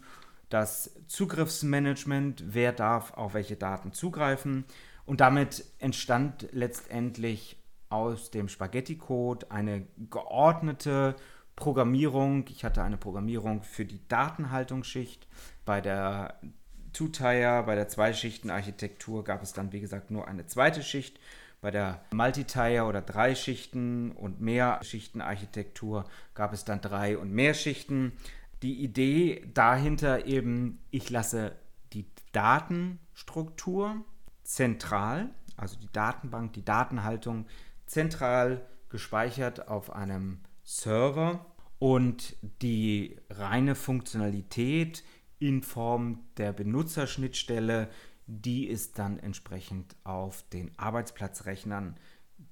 das 0.49 0.91
Zugriffsmanagement, 1.07 2.43
wer 2.47 2.73
darf 2.73 3.13
auf 3.13 3.33
welche 3.33 3.55
Daten 3.55 3.93
zugreifen. 3.93 4.65
Und 5.05 5.21
damit 5.21 5.65
entstand 5.79 6.47
letztendlich 6.51 7.57
aus 7.89 8.31
dem 8.31 8.47
Spaghetti-Code 8.47 9.51
eine 9.51 9.87
geordnete 10.09 11.15
Programmierung. 11.55 12.45
Ich 12.49 12.63
hatte 12.63 12.83
eine 12.83 12.97
Programmierung 12.97 13.63
für 13.63 13.85
die 13.85 14.07
Datenhaltungsschicht. 14.07 15.27
Bei 15.65 15.81
der 15.81 16.39
Two-Tier, 16.93 17.63
bei 17.65 17.75
der 17.75 17.87
Zwei-Schichten-Architektur 17.87 19.23
gab 19.23 19.43
es 19.43 19.53
dann, 19.53 19.71
wie 19.71 19.79
gesagt, 19.79 20.11
nur 20.11 20.27
eine 20.27 20.47
zweite 20.47 20.83
Schicht. 20.83 21.19
Bei 21.61 21.69
der 21.69 22.03
Multi-Tier 22.11 22.87
oder 22.87 23.03
drei 23.03 23.35
Schichten 23.35 24.11
und 24.13 24.41
mehr 24.41 24.79
Schichten-Architektur 24.81 26.05
gab 26.33 26.53
es 26.53 26.65
dann 26.65 26.81
drei 26.81 27.19
und 27.19 27.31
mehr 27.31 27.53
Schichten. 27.53 28.13
Die 28.63 28.83
Idee 28.83 29.47
dahinter 29.53 30.25
eben, 30.25 30.79
ich 30.89 31.11
lasse 31.11 31.55
die 31.93 32.07
Datenstruktur 32.31 34.03
zentral, 34.43 35.29
also 35.55 35.77
die 35.79 35.91
Datenbank, 35.91 36.53
die 36.53 36.65
Datenhaltung 36.65 37.45
zentral 37.85 38.65
gespeichert 38.89 39.67
auf 39.67 39.93
einem 39.93 40.39
Server 40.63 41.45
und 41.77 42.35
die 42.63 43.17
reine 43.29 43.75
Funktionalität 43.75 45.03
in 45.37 45.61
Form 45.61 46.23
der 46.37 46.53
Benutzerschnittstelle, 46.53 47.87
die 48.39 48.67
ist 48.67 48.97
dann 48.97 49.19
entsprechend 49.19 49.95
auf 50.05 50.43
den 50.53 50.71
Arbeitsplatzrechnern 50.77 51.95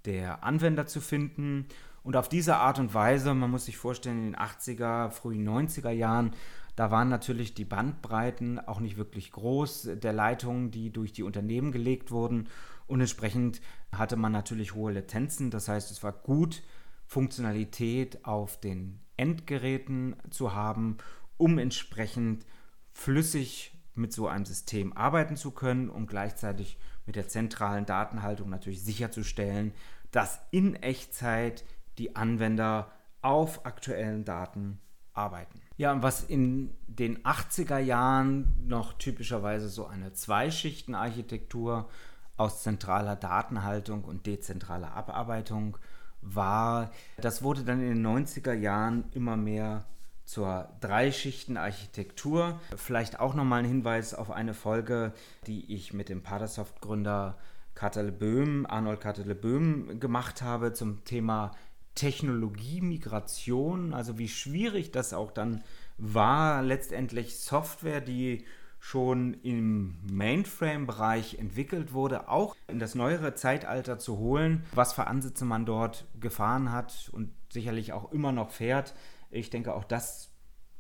der 0.06 0.44
Anwender 0.44 0.86
zu 0.88 1.00
finden. 1.00 1.68
Und 2.04 2.18
auf 2.18 2.28
diese 2.28 2.58
Art 2.58 2.80
und 2.80 2.94
Weise, 2.94 3.34
man 3.34 3.52
muss 3.52 3.66
sich 3.66 3.78
vorstellen, 3.78 4.20
in 4.20 4.32
den 4.34 4.36
80er, 4.36 5.10
frühen 5.10 5.48
90er 5.48 5.92
Jahren, 5.92 6.36
da 6.76 6.92
waren 6.92 7.10
natürlich 7.10 7.54
die 7.54 7.66
Bandbreiten 7.66 8.60
auch 8.60 8.80
nicht 8.80 8.98
wirklich 8.98 9.32
groß 9.32 9.90
der 9.96 10.14
Leitungen, 10.14 10.72
die 10.72 10.92
durch 10.92 11.14
die 11.14 11.24
Unternehmen 11.24 11.72
gelegt 11.72 12.12
wurden. 12.12 12.48
Und 12.88 13.02
entsprechend 13.02 13.62
hatte 13.92 14.16
man 14.16 14.32
natürlich 14.32 14.74
hohe 14.74 14.92
Latenzen. 14.92 15.52
Das 15.52 15.68
heißt, 15.68 15.92
es 15.92 16.04
war 16.04 16.14
gut, 16.14 16.62
Funktionalität 17.06 18.26
auf 18.26 18.60
den 18.60 19.00
Endgeräten 19.18 20.16
zu 20.30 20.54
haben, 20.54 20.98
um 21.38 21.58
entsprechend 21.58 22.46
flüssig 22.92 23.79
mit 24.00 24.14
so 24.14 24.28
einem 24.28 24.46
System 24.46 24.96
arbeiten 24.96 25.36
zu 25.36 25.52
können 25.52 25.90
und 25.90 26.08
gleichzeitig 26.08 26.78
mit 27.06 27.16
der 27.16 27.28
zentralen 27.28 27.86
Datenhaltung 27.86 28.50
natürlich 28.50 28.84
sicherzustellen, 28.84 29.74
dass 30.12 30.40
in 30.52 30.76
Echtzeit 30.76 31.64
die 31.98 32.16
Anwender 32.16 32.92
auf 33.22 33.66
aktuellen 33.66 34.26
Daten 34.26 34.80
arbeiten. 35.14 35.60
Ja, 35.78 35.92
und 35.92 36.02
was 36.02 36.24
in 36.24 36.74
den 36.88 37.20
80er 37.24 37.78
Jahren 37.78 38.56
noch 38.66 38.94
typischerweise 38.94 39.70
so 39.70 39.86
eine 39.86 40.14
Zweischichtenarchitektur 40.14 41.90
aus 42.38 42.64
zentraler 42.64 43.16
Datenhaltung 43.16 44.04
und 44.04 44.26
dezentraler 44.26 44.94
Abarbeitung 44.94 45.78
war, 46.22 46.92
das 47.18 47.44
wurde 47.44 47.64
dann 47.64 47.82
in 47.82 47.96
den 47.96 48.06
90er 48.06 48.54
Jahren 48.54 49.06
immer 49.12 49.38
mehr 49.38 49.86
zur 50.30 50.70
Dreischichtenarchitektur. 50.82 52.60
Vielleicht 52.76 53.20
auch 53.20 53.34
nochmal 53.34 53.64
ein 53.64 53.68
Hinweis 53.68 54.14
auf 54.14 54.30
eine 54.30 54.54
Folge, 54.54 55.12
die 55.48 55.74
ich 55.74 55.92
mit 55.92 56.08
dem 56.08 56.22
Padersoft-Gründer 56.22 57.36
Katele 57.74 58.12
Böhm, 58.12 58.68
Arnold 58.70 59.02
Katele 59.02 59.34
Böhm 59.34 60.00
gemacht 60.00 60.44
habe 60.44 60.74
zum 60.74 61.04
Thema 61.04 61.54
Technologiemigration, 61.96 63.96
also 63.96 64.20
wie 64.20 64.28
schwierig 64.28 64.92
das 64.92 65.16
auch 65.16 65.32
dann 65.32 65.64
war, 65.98 66.62
letztendlich 66.62 67.40
Software, 67.40 68.00
die 68.00 68.46
schon 68.80 69.34
im 69.42 69.98
Mainframe-Bereich 70.12 71.40
entwickelt 71.40 71.92
wurde, 71.92 72.30
auch 72.30 72.56
in 72.68 72.78
das 72.78 72.94
neuere 72.94 73.34
Zeitalter 73.34 73.98
zu 73.98 74.20
holen, 74.20 74.64
was 74.76 74.94
für 74.94 75.08
Ansätze 75.08 75.44
man 75.44 75.66
dort 75.66 76.06
gefahren 76.20 76.72
hat 76.72 77.10
und 77.14 77.32
sicherlich 77.52 77.94
auch 77.94 78.12
immer 78.12 78.32
noch 78.32 78.52
fährt. 78.52 78.94
Ich 79.30 79.50
denke, 79.50 79.74
auch 79.74 79.84
das 79.84 80.32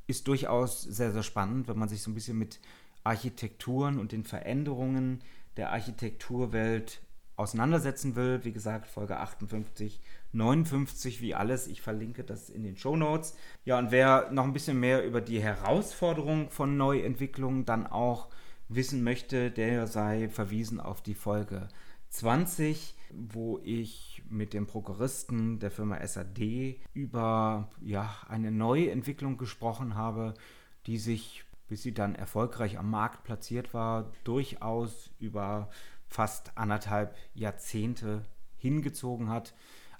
ist 0.07 0.27
durchaus 0.27 0.81
sehr, 0.81 1.12
sehr 1.12 1.23
spannend, 1.23 1.67
wenn 1.67 1.77
man 1.77 1.89
sich 1.89 2.01
so 2.01 2.09
ein 2.09 2.15
bisschen 2.15 2.38
mit 2.38 2.59
Architekturen 3.03 3.99
und 3.99 4.12
den 4.12 4.23
Veränderungen 4.23 5.21
der 5.57 5.71
Architekturwelt 5.71 7.01
auseinandersetzen 7.35 8.15
will. 8.15 8.43
Wie 8.43 8.51
gesagt, 8.51 8.88
Folge 8.88 9.17
58 9.17 10.01
59 10.31 11.21
wie 11.21 11.35
alles. 11.35 11.67
Ich 11.67 11.81
verlinke 11.81 12.23
das 12.23 12.49
in 12.49 12.63
den 12.63 12.77
Show 12.77 12.95
Notes. 12.95 13.35
Ja, 13.65 13.79
und 13.79 13.91
wer 13.91 14.29
noch 14.31 14.43
ein 14.43 14.53
bisschen 14.53 14.79
mehr 14.79 15.05
über 15.05 15.21
die 15.21 15.41
Herausforderung 15.41 16.49
von 16.49 16.77
Neuentwicklungen 16.77 17.65
dann 17.65 17.88
auch 17.88 18.29
wissen 18.67 19.03
möchte, 19.03 19.49
der 19.49 19.88
sei 19.88 20.29
verwiesen 20.29 20.79
auf 20.79 21.01
die 21.01 21.15
Folge 21.15 21.67
20, 22.10 22.95
wo 23.12 23.60
ich 23.63 24.24
mit 24.30 24.54
dem 24.54 24.67
Prokuristen 24.67 25.60
der 25.60 25.72
Firma 25.72 26.06
SAD 26.06 26.80
über 26.93 27.69
ja, 27.82 28.15
eine 28.28 28.52
Neuentwicklung 28.52 29.38
gesprochen 29.38 29.95
habe, 29.95 30.34
die 30.86 30.98
sich, 30.98 31.43
bis 31.67 31.84
sie 31.84 31.93
dann 31.93 32.15
erfolgreich 32.15 32.78
am 32.78 32.89
Markt 32.89 33.24
platziert 33.24 33.74
war, 33.74 34.12
durchaus 34.24 35.12
über 35.19 35.69
fast 36.08 36.58
anderthalb 36.58 37.15
Jahrzehnte 37.34 38.26
hingezogen 38.58 39.30
hat. 39.30 39.54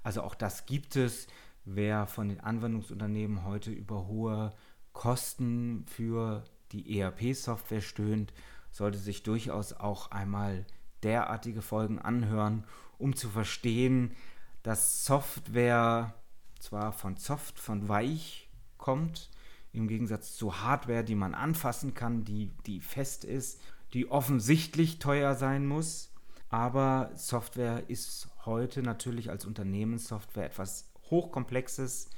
Also 0.04 0.22
auch 0.22 0.36
das 0.36 0.66
gibt 0.66 0.96
es. 0.96 1.28
Wer 1.66 2.08
von 2.08 2.30
den 2.30 2.40
Anwendungsunternehmen 2.40 3.44
heute 3.46 3.72
über 3.72 4.08
hohe 4.08 4.52
Kosten 4.94 5.86
für 5.86 6.44
die 6.72 7.00
ERP-Software 7.00 7.82
stöhnt, 7.82 8.34
sollte 8.72 8.98
sich 8.98 9.24
durchaus 9.24 9.74
auch 9.74 10.12
einmal 10.12 10.66
derartige 11.04 11.62
Folgen 11.62 12.00
anhören, 12.00 12.66
um 12.98 13.16
zu 13.16 13.30
verstehen, 13.30 14.16
dass 14.64 15.06
Software 15.06 16.14
zwar 16.60 16.92
von 16.92 17.16
soft, 17.16 17.60
von 17.60 17.88
weich 17.88 18.50
kommt, 18.78 19.30
im 19.72 19.88
Gegensatz 19.88 20.36
zu 20.36 20.62
Hardware, 20.62 21.04
die 21.04 21.16
man 21.16 21.34
anfassen 21.34 21.94
kann, 21.94 22.24
die, 22.26 22.52
die 22.66 22.82
fest 22.82 23.24
ist, 23.24 23.62
die 23.94 24.10
offensichtlich 24.10 25.00
teuer 25.00 25.36
sein 25.36 25.66
muss, 25.66 26.12
aber 26.50 27.12
Software 27.16 27.90
ist 27.90 28.28
heute 28.46 28.82
natürlich 28.82 29.30
als 29.30 29.46
Unternehmenssoftware 29.46 30.46
etwas 30.46 30.92
Hochkomplexes, 31.10 32.10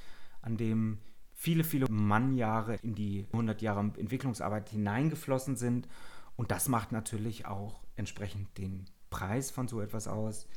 an 0.41 0.58
dem 0.58 1.00
viele, 1.34 1.63
viele 1.63 1.88
Mannjahre 1.89 2.76
in 2.82 2.96
die 2.96 3.28
100 3.34 3.62
Jahre 3.62 3.80
Entwicklungsarbeit 3.80 4.70
hineingeflossen 4.70 5.58
sind. 5.58 5.88
Und 6.38 6.52
das 6.52 6.70
macht 6.70 6.91
natürlich 6.91 7.46
auch 7.46 7.82
entsprechend 8.02 8.58
den 8.58 8.86
Preis 9.10 9.52
von 9.52 9.68
so 9.68 9.80
etwas 9.80 10.08
aus. 10.08 10.48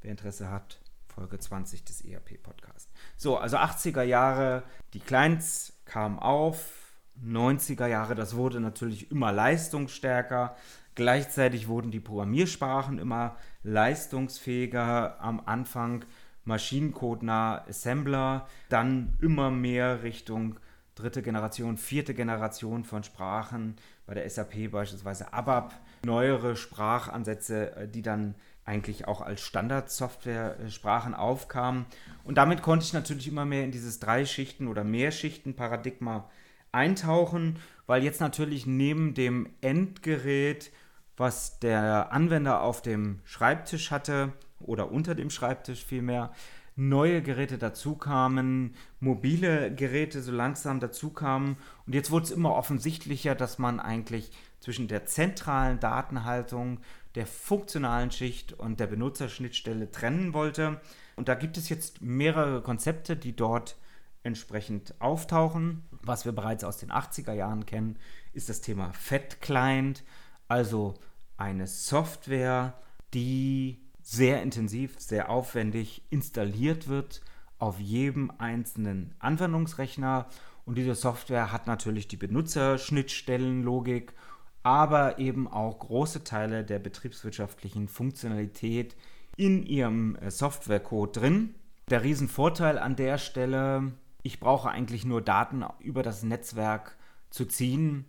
Wer 0.00 0.12
Interesse 0.12 0.50
hat, 0.50 0.80
Folge 1.08 1.38
20 1.38 1.84
des 1.84 2.00
ERP-Podcasts. 2.04 2.92
So, 3.16 3.36
also 3.36 3.58
80er 3.58 4.02
Jahre, 4.02 4.62
die 4.94 5.00
Clients 5.00 5.74
kamen 5.84 6.18
auf. 6.18 6.78
90er 7.22 7.86
Jahre, 7.86 8.14
das 8.14 8.36
wurde 8.36 8.60
natürlich 8.60 9.10
immer 9.10 9.32
leistungsstärker. 9.32 10.56
Gleichzeitig 10.94 11.68
wurden 11.68 11.90
die 11.90 12.00
Programmiersprachen 12.00 12.98
immer 12.98 13.36
leistungsfähiger. 13.62 15.20
Am 15.20 15.40
Anfang 15.44 16.04
maschinencode 16.44 17.28
Assembler, 17.28 18.46
dann 18.68 19.16
immer 19.20 19.50
mehr 19.50 20.02
Richtung 20.02 20.58
dritte 20.94 21.22
Generation, 21.22 21.78
vierte 21.78 22.14
Generation 22.14 22.84
von 22.84 23.02
Sprachen, 23.02 23.76
bei 24.06 24.14
der 24.14 24.28
SAP 24.28 24.70
beispielsweise 24.70 25.32
ABAP, 25.32 25.74
neuere 26.04 26.56
Sprachansätze, 26.56 27.76
äh, 27.76 27.88
die 27.88 28.02
dann 28.02 28.34
eigentlich 28.64 29.08
auch 29.08 29.20
als 29.20 29.40
Standardsoftware-Sprachen 29.40 31.14
aufkamen. 31.14 31.86
Und 32.22 32.38
damit 32.38 32.62
konnte 32.62 32.84
ich 32.84 32.92
natürlich 32.92 33.26
immer 33.26 33.44
mehr 33.44 33.64
in 33.64 33.72
dieses 33.72 33.98
Drei-Schichten- 33.98 34.68
oder 34.68 34.84
Mehrschichten-Paradigma 34.84 36.30
eintauchen, 36.70 37.58
weil 37.86 38.04
jetzt 38.04 38.20
natürlich 38.20 38.64
neben 38.66 39.14
dem 39.14 39.48
Endgerät 39.60 40.70
was 41.16 41.58
der 41.58 42.12
Anwender 42.12 42.62
auf 42.62 42.82
dem 42.82 43.20
Schreibtisch 43.24 43.90
hatte 43.90 44.32
oder 44.60 44.90
unter 44.90 45.14
dem 45.14 45.30
Schreibtisch 45.30 45.84
vielmehr, 45.84 46.32
neue 46.74 47.20
Geräte 47.20 47.58
dazukamen, 47.58 48.74
mobile 48.98 49.74
Geräte 49.74 50.22
so 50.22 50.32
langsam 50.32 50.80
dazukamen 50.80 51.56
und 51.86 51.94
jetzt 51.94 52.10
wurde 52.10 52.24
es 52.24 52.30
immer 52.30 52.54
offensichtlicher, 52.54 53.34
dass 53.34 53.58
man 53.58 53.78
eigentlich 53.78 54.32
zwischen 54.62 54.88
der 54.88 55.04
zentralen 55.04 55.80
Datenhaltung, 55.80 56.80
der 57.14 57.26
funktionalen 57.26 58.10
Schicht 58.10 58.52
und 58.54 58.80
der 58.80 58.86
Benutzerschnittstelle 58.86 59.90
trennen 59.90 60.32
wollte. 60.32 60.80
Und 61.16 61.28
da 61.28 61.34
gibt 61.34 61.58
es 61.58 61.68
jetzt 61.68 62.00
mehrere 62.00 62.62
Konzepte, 62.62 63.16
die 63.16 63.36
dort 63.36 63.76
entsprechend 64.22 64.94
auftauchen. 65.00 65.82
Was 66.02 66.24
wir 66.24 66.32
bereits 66.32 66.64
aus 66.64 66.78
den 66.78 66.90
80er 66.90 67.32
Jahren 67.32 67.66
kennen, 67.66 67.98
ist 68.32 68.48
das 68.48 68.60
Thema 68.60 68.92
Fat 68.92 69.40
Client. 69.40 70.04
Also 70.48 70.94
eine 71.36 71.66
Software, 71.66 72.74
die 73.14 73.80
sehr 74.00 74.42
intensiv, 74.42 74.94
sehr 74.98 75.28
aufwendig 75.28 76.02
installiert 76.10 76.88
wird 76.88 77.20
auf 77.58 77.78
jedem 77.78 78.32
einzelnen 78.38 79.14
Anwendungsrechner. 79.20 80.26
Und 80.64 80.76
diese 80.76 80.94
Software 80.94 81.52
hat 81.52 81.66
natürlich 81.66 82.08
die 82.08 82.16
Benutzerschnittstellenlogik, 82.16 84.14
aber 84.62 85.18
eben 85.18 85.48
auch 85.48 85.78
große 85.78 86.24
Teile 86.24 86.64
der 86.64 86.78
betriebswirtschaftlichen 86.78 87.88
Funktionalität 87.88 88.96
in 89.36 89.64
ihrem 89.64 90.16
äh, 90.16 90.30
Softwarecode 90.30 91.16
drin. 91.16 91.54
Der 91.90 92.02
Riesenvorteil 92.02 92.78
an 92.78 92.96
der 92.96 93.18
Stelle 93.18 93.92
Ich 94.22 94.38
brauche 94.38 94.70
eigentlich 94.70 95.04
nur 95.04 95.20
Daten 95.20 95.64
über 95.80 96.02
das 96.02 96.22
Netzwerk 96.22 96.96
zu 97.30 97.44
ziehen. 97.44 98.04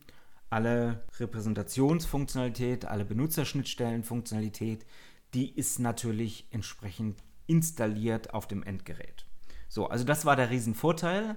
Alle 0.50 1.04
Repräsentationsfunktionalität, 1.20 2.86
alle 2.86 3.06
Benutzerschnittstellenfunktionalität, 3.06 4.86
die 5.34 5.50
ist 5.56 5.80
natürlich 5.80 6.48
entsprechend 6.52 7.24
installiert 7.48 8.34
auf 8.36 8.48
dem 8.48 8.62
Endgerät. 8.62 9.26
So, 9.68 9.88
also 9.88 10.04
das 10.04 10.26
war 10.26 10.36
der 10.36 10.52
Riesenvorteil. 10.52 11.36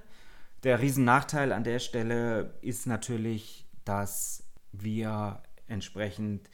Der 0.62 0.80
Riesennachteil 0.80 1.52
an 1.52 1.64
der 1.64 1.78
Stelle 1.78 2.58
ist 2.60 2.86
natürlich, 2.86 3.66
dass 3.86 4.45
wir 4.82 5.42
entsprechend 5.66 6.48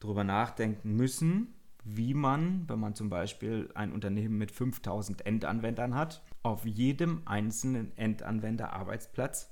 darüber 0.00 0.24
nachdenken 0.24 0.96
müssen, 0.96 1.54
wie 1.84 2.14
man, 2.14 2.68
wenn 2.68 2.78
man 2.78 2.94
zum 2.94 3.10
Beispiel 3.10 3.68
ein 3.74 3.92
Unternehmen 3.92 4.38
mit 4.38 4.50
5000 4.50 5.26
Endanwendern 5.26 5.94
hat, 5.94 6.22
auf 6.42 6.64
jedem 6.64 7.22
einzelnen 7.24 7.96
Endanwender-Arbeitsplatz 7.96 9.50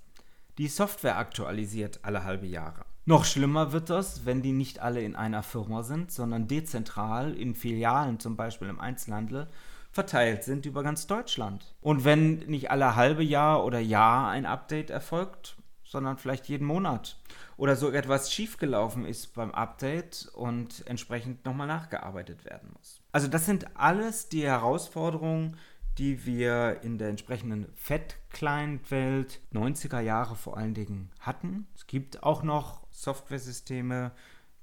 die 0.59 0.69
Software 0.69 1.17
aktualisiert 1.17 2.01
alle 2.03 2.25
halbe 2.25 2.47
Jahre. 2.47 2.85
Noch 3.07 3.25
schlimmer 3.25 3.73
wird 3.73 3.91
das, 3.91 4.27
wenn 4.27 4.43
die 4.43 4.53
nicht 4.53 4.81
alle 4.81 5.01
in 5.01 5.17
einer 5.17 5.43
Firma 5.43 5.83
sind, 5.83 6.13
sondern 6.13 6.49
dezentral 6.49 7.35
in 7.35 7.55
Filialen, 7.55 8.21
zum 8.21 8.37
Beispiel 8.37 8.69
im 8.69 8.79
Einzelhandel, 8.79 9.49
verteilt 9.91 10.45
sind 10.45 10.67
über 10.67 10.83
ganz 10.83 11.07
Deutschland. 11.07 11.75
Und 11.81 12.05
wenn 12.05 12.41
nicht 12.41 12.71
alle 12.71 12.95
halbe 12.95 13.25
Jahr 13.25 13.65
oder 13.65 13.81
Jahr 13.81 14.29
ein 14.29 14.47
Update 14.47 14.91
erfolgt, 14.91 15.57
sondern 15.91 16.19
vielleicht 16.19 16.49
jeden 16.49 16.67
Monat. 16.67 17.19
Oder 17.57 17.75
so 17.75 17.91
etwas 17.91 18.33
schiefgelaufen 18.33 19.05
ist 19.05 19.35
beim 19.35 19.51
Update 19.51 20.31
und 20.35 20.87
entsprechend 20.87 21.45
nochmal 21.45 21.67
nachgearbeitet 21.67 22.45
werden 22.45 22.71
muss. 22.77 23.03
Also 23.11 23.27
das 23.27 23.45
sind 23.45 23.77
alles 23.77 24.29
die 24.29 24.45
Herausforderungen, 24.45 25.57
die 25.99 26.25
wir 26.25 26.79
in 26.83 26.99
der 26.99 27.09
entsprechenden 27.09 27.67
Fett-Client-Welt 27.75 29.41
90er 29.53 30.01
Jahre 30.01 30.37
vor 30.37 30.57
allen 30.57 30.75
Dingen 30.75 31.11
hatten. 31.19 31.67
Es 31.75 31.89
gibt 31.89 32.23
auch 32.23 32.45
noch 32.45 32.87
Softwaresysteme, 32.93 34.13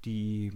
die 0.06 0.54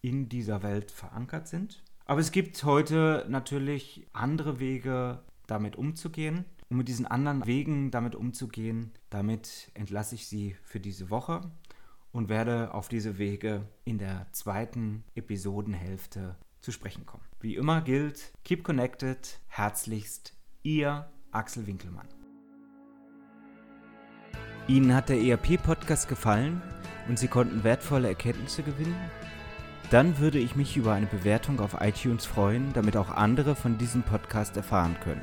in 0.00 0.28
dieser 0.28 0.64
Welt 0.64 0.90
verankert 0.90 1.46
sind. 1.46 1.84
Aber 2.06 2.20
es 2.20 2.32
gibt 2.32 2.64
heute 2.64 3.24
natürlich 3.28 4.08
andere 4.12 4.58
Wege, 4.58 5.22
damit 5.46 5.76
umzugehen. 5.76 6.44
Und 6.70 6.76
mit 6.76 6.88
diesen 6.88 7.06
anderen 7.06 7.46
Wegen 7.46 7.90
damit 7.90 8.14
umzugehen, 8.14 8.92
damit 9.08 9.70
entlasse 9.74 10.14
ich 10.14 10.26
Sie 10.26 10.56
für 10.62 10.80
diese 10.80 11.08
Woche 11.08 11.40
und 12.12 12.28
werde 12.28 12.74
auf 12.74 12.88
diese 12.88 13.18
Wege 13.18 13.66
in 13.84 13.98
der 13.98 14.26
zweiten 14.32 15.04
Episodenhälfte 15.14 16.36
zu 16.60 16.72
sprechen 16.72 17.06
kommen. 17.06 17.24
Wie 17.40 17.54
immer 17.54 17.80
gilt, 17.80 18.32
keep 18.44 18.64
connected, 18.64 19.40
herzlichst, 19.46 20.34
Ihr 20.62 21.08
Axel 21.30 21.66
Winkelmann. 21.66 22.08
Ihnen 24.66 24.94
hat 24.94 25.08
der 25.08 25.20
ERP-Podcast 25.20 26.08
gefallen 26.08 26.60
und 27.08 27.18
Sie 27.18 27.28
konnten 27.28 27.64
wertvolle 27.64 28.08
Erkenntnisse 28.08 28.62
gewinnen? 28.62 28.96
Dann 29.90 30.18
würde 30.18 30.38
ich 30.38 30.56
mich 30.56 30.76
über 30.76 30.92
eine 30.92 31.06
Bewertung 31.06 31.60
auf 31.60 31.80
iTunes 31.80 32.26
freuen, 32.26 32.74
damit 32.74 32.96
auch 32.98 33.08
andere 33.08 33.54
von 33.54 33.78
diesem 33.78 34.02
Podcast 34.02 34.54
erfahren 34.58 34.96
können. 35.02 35.22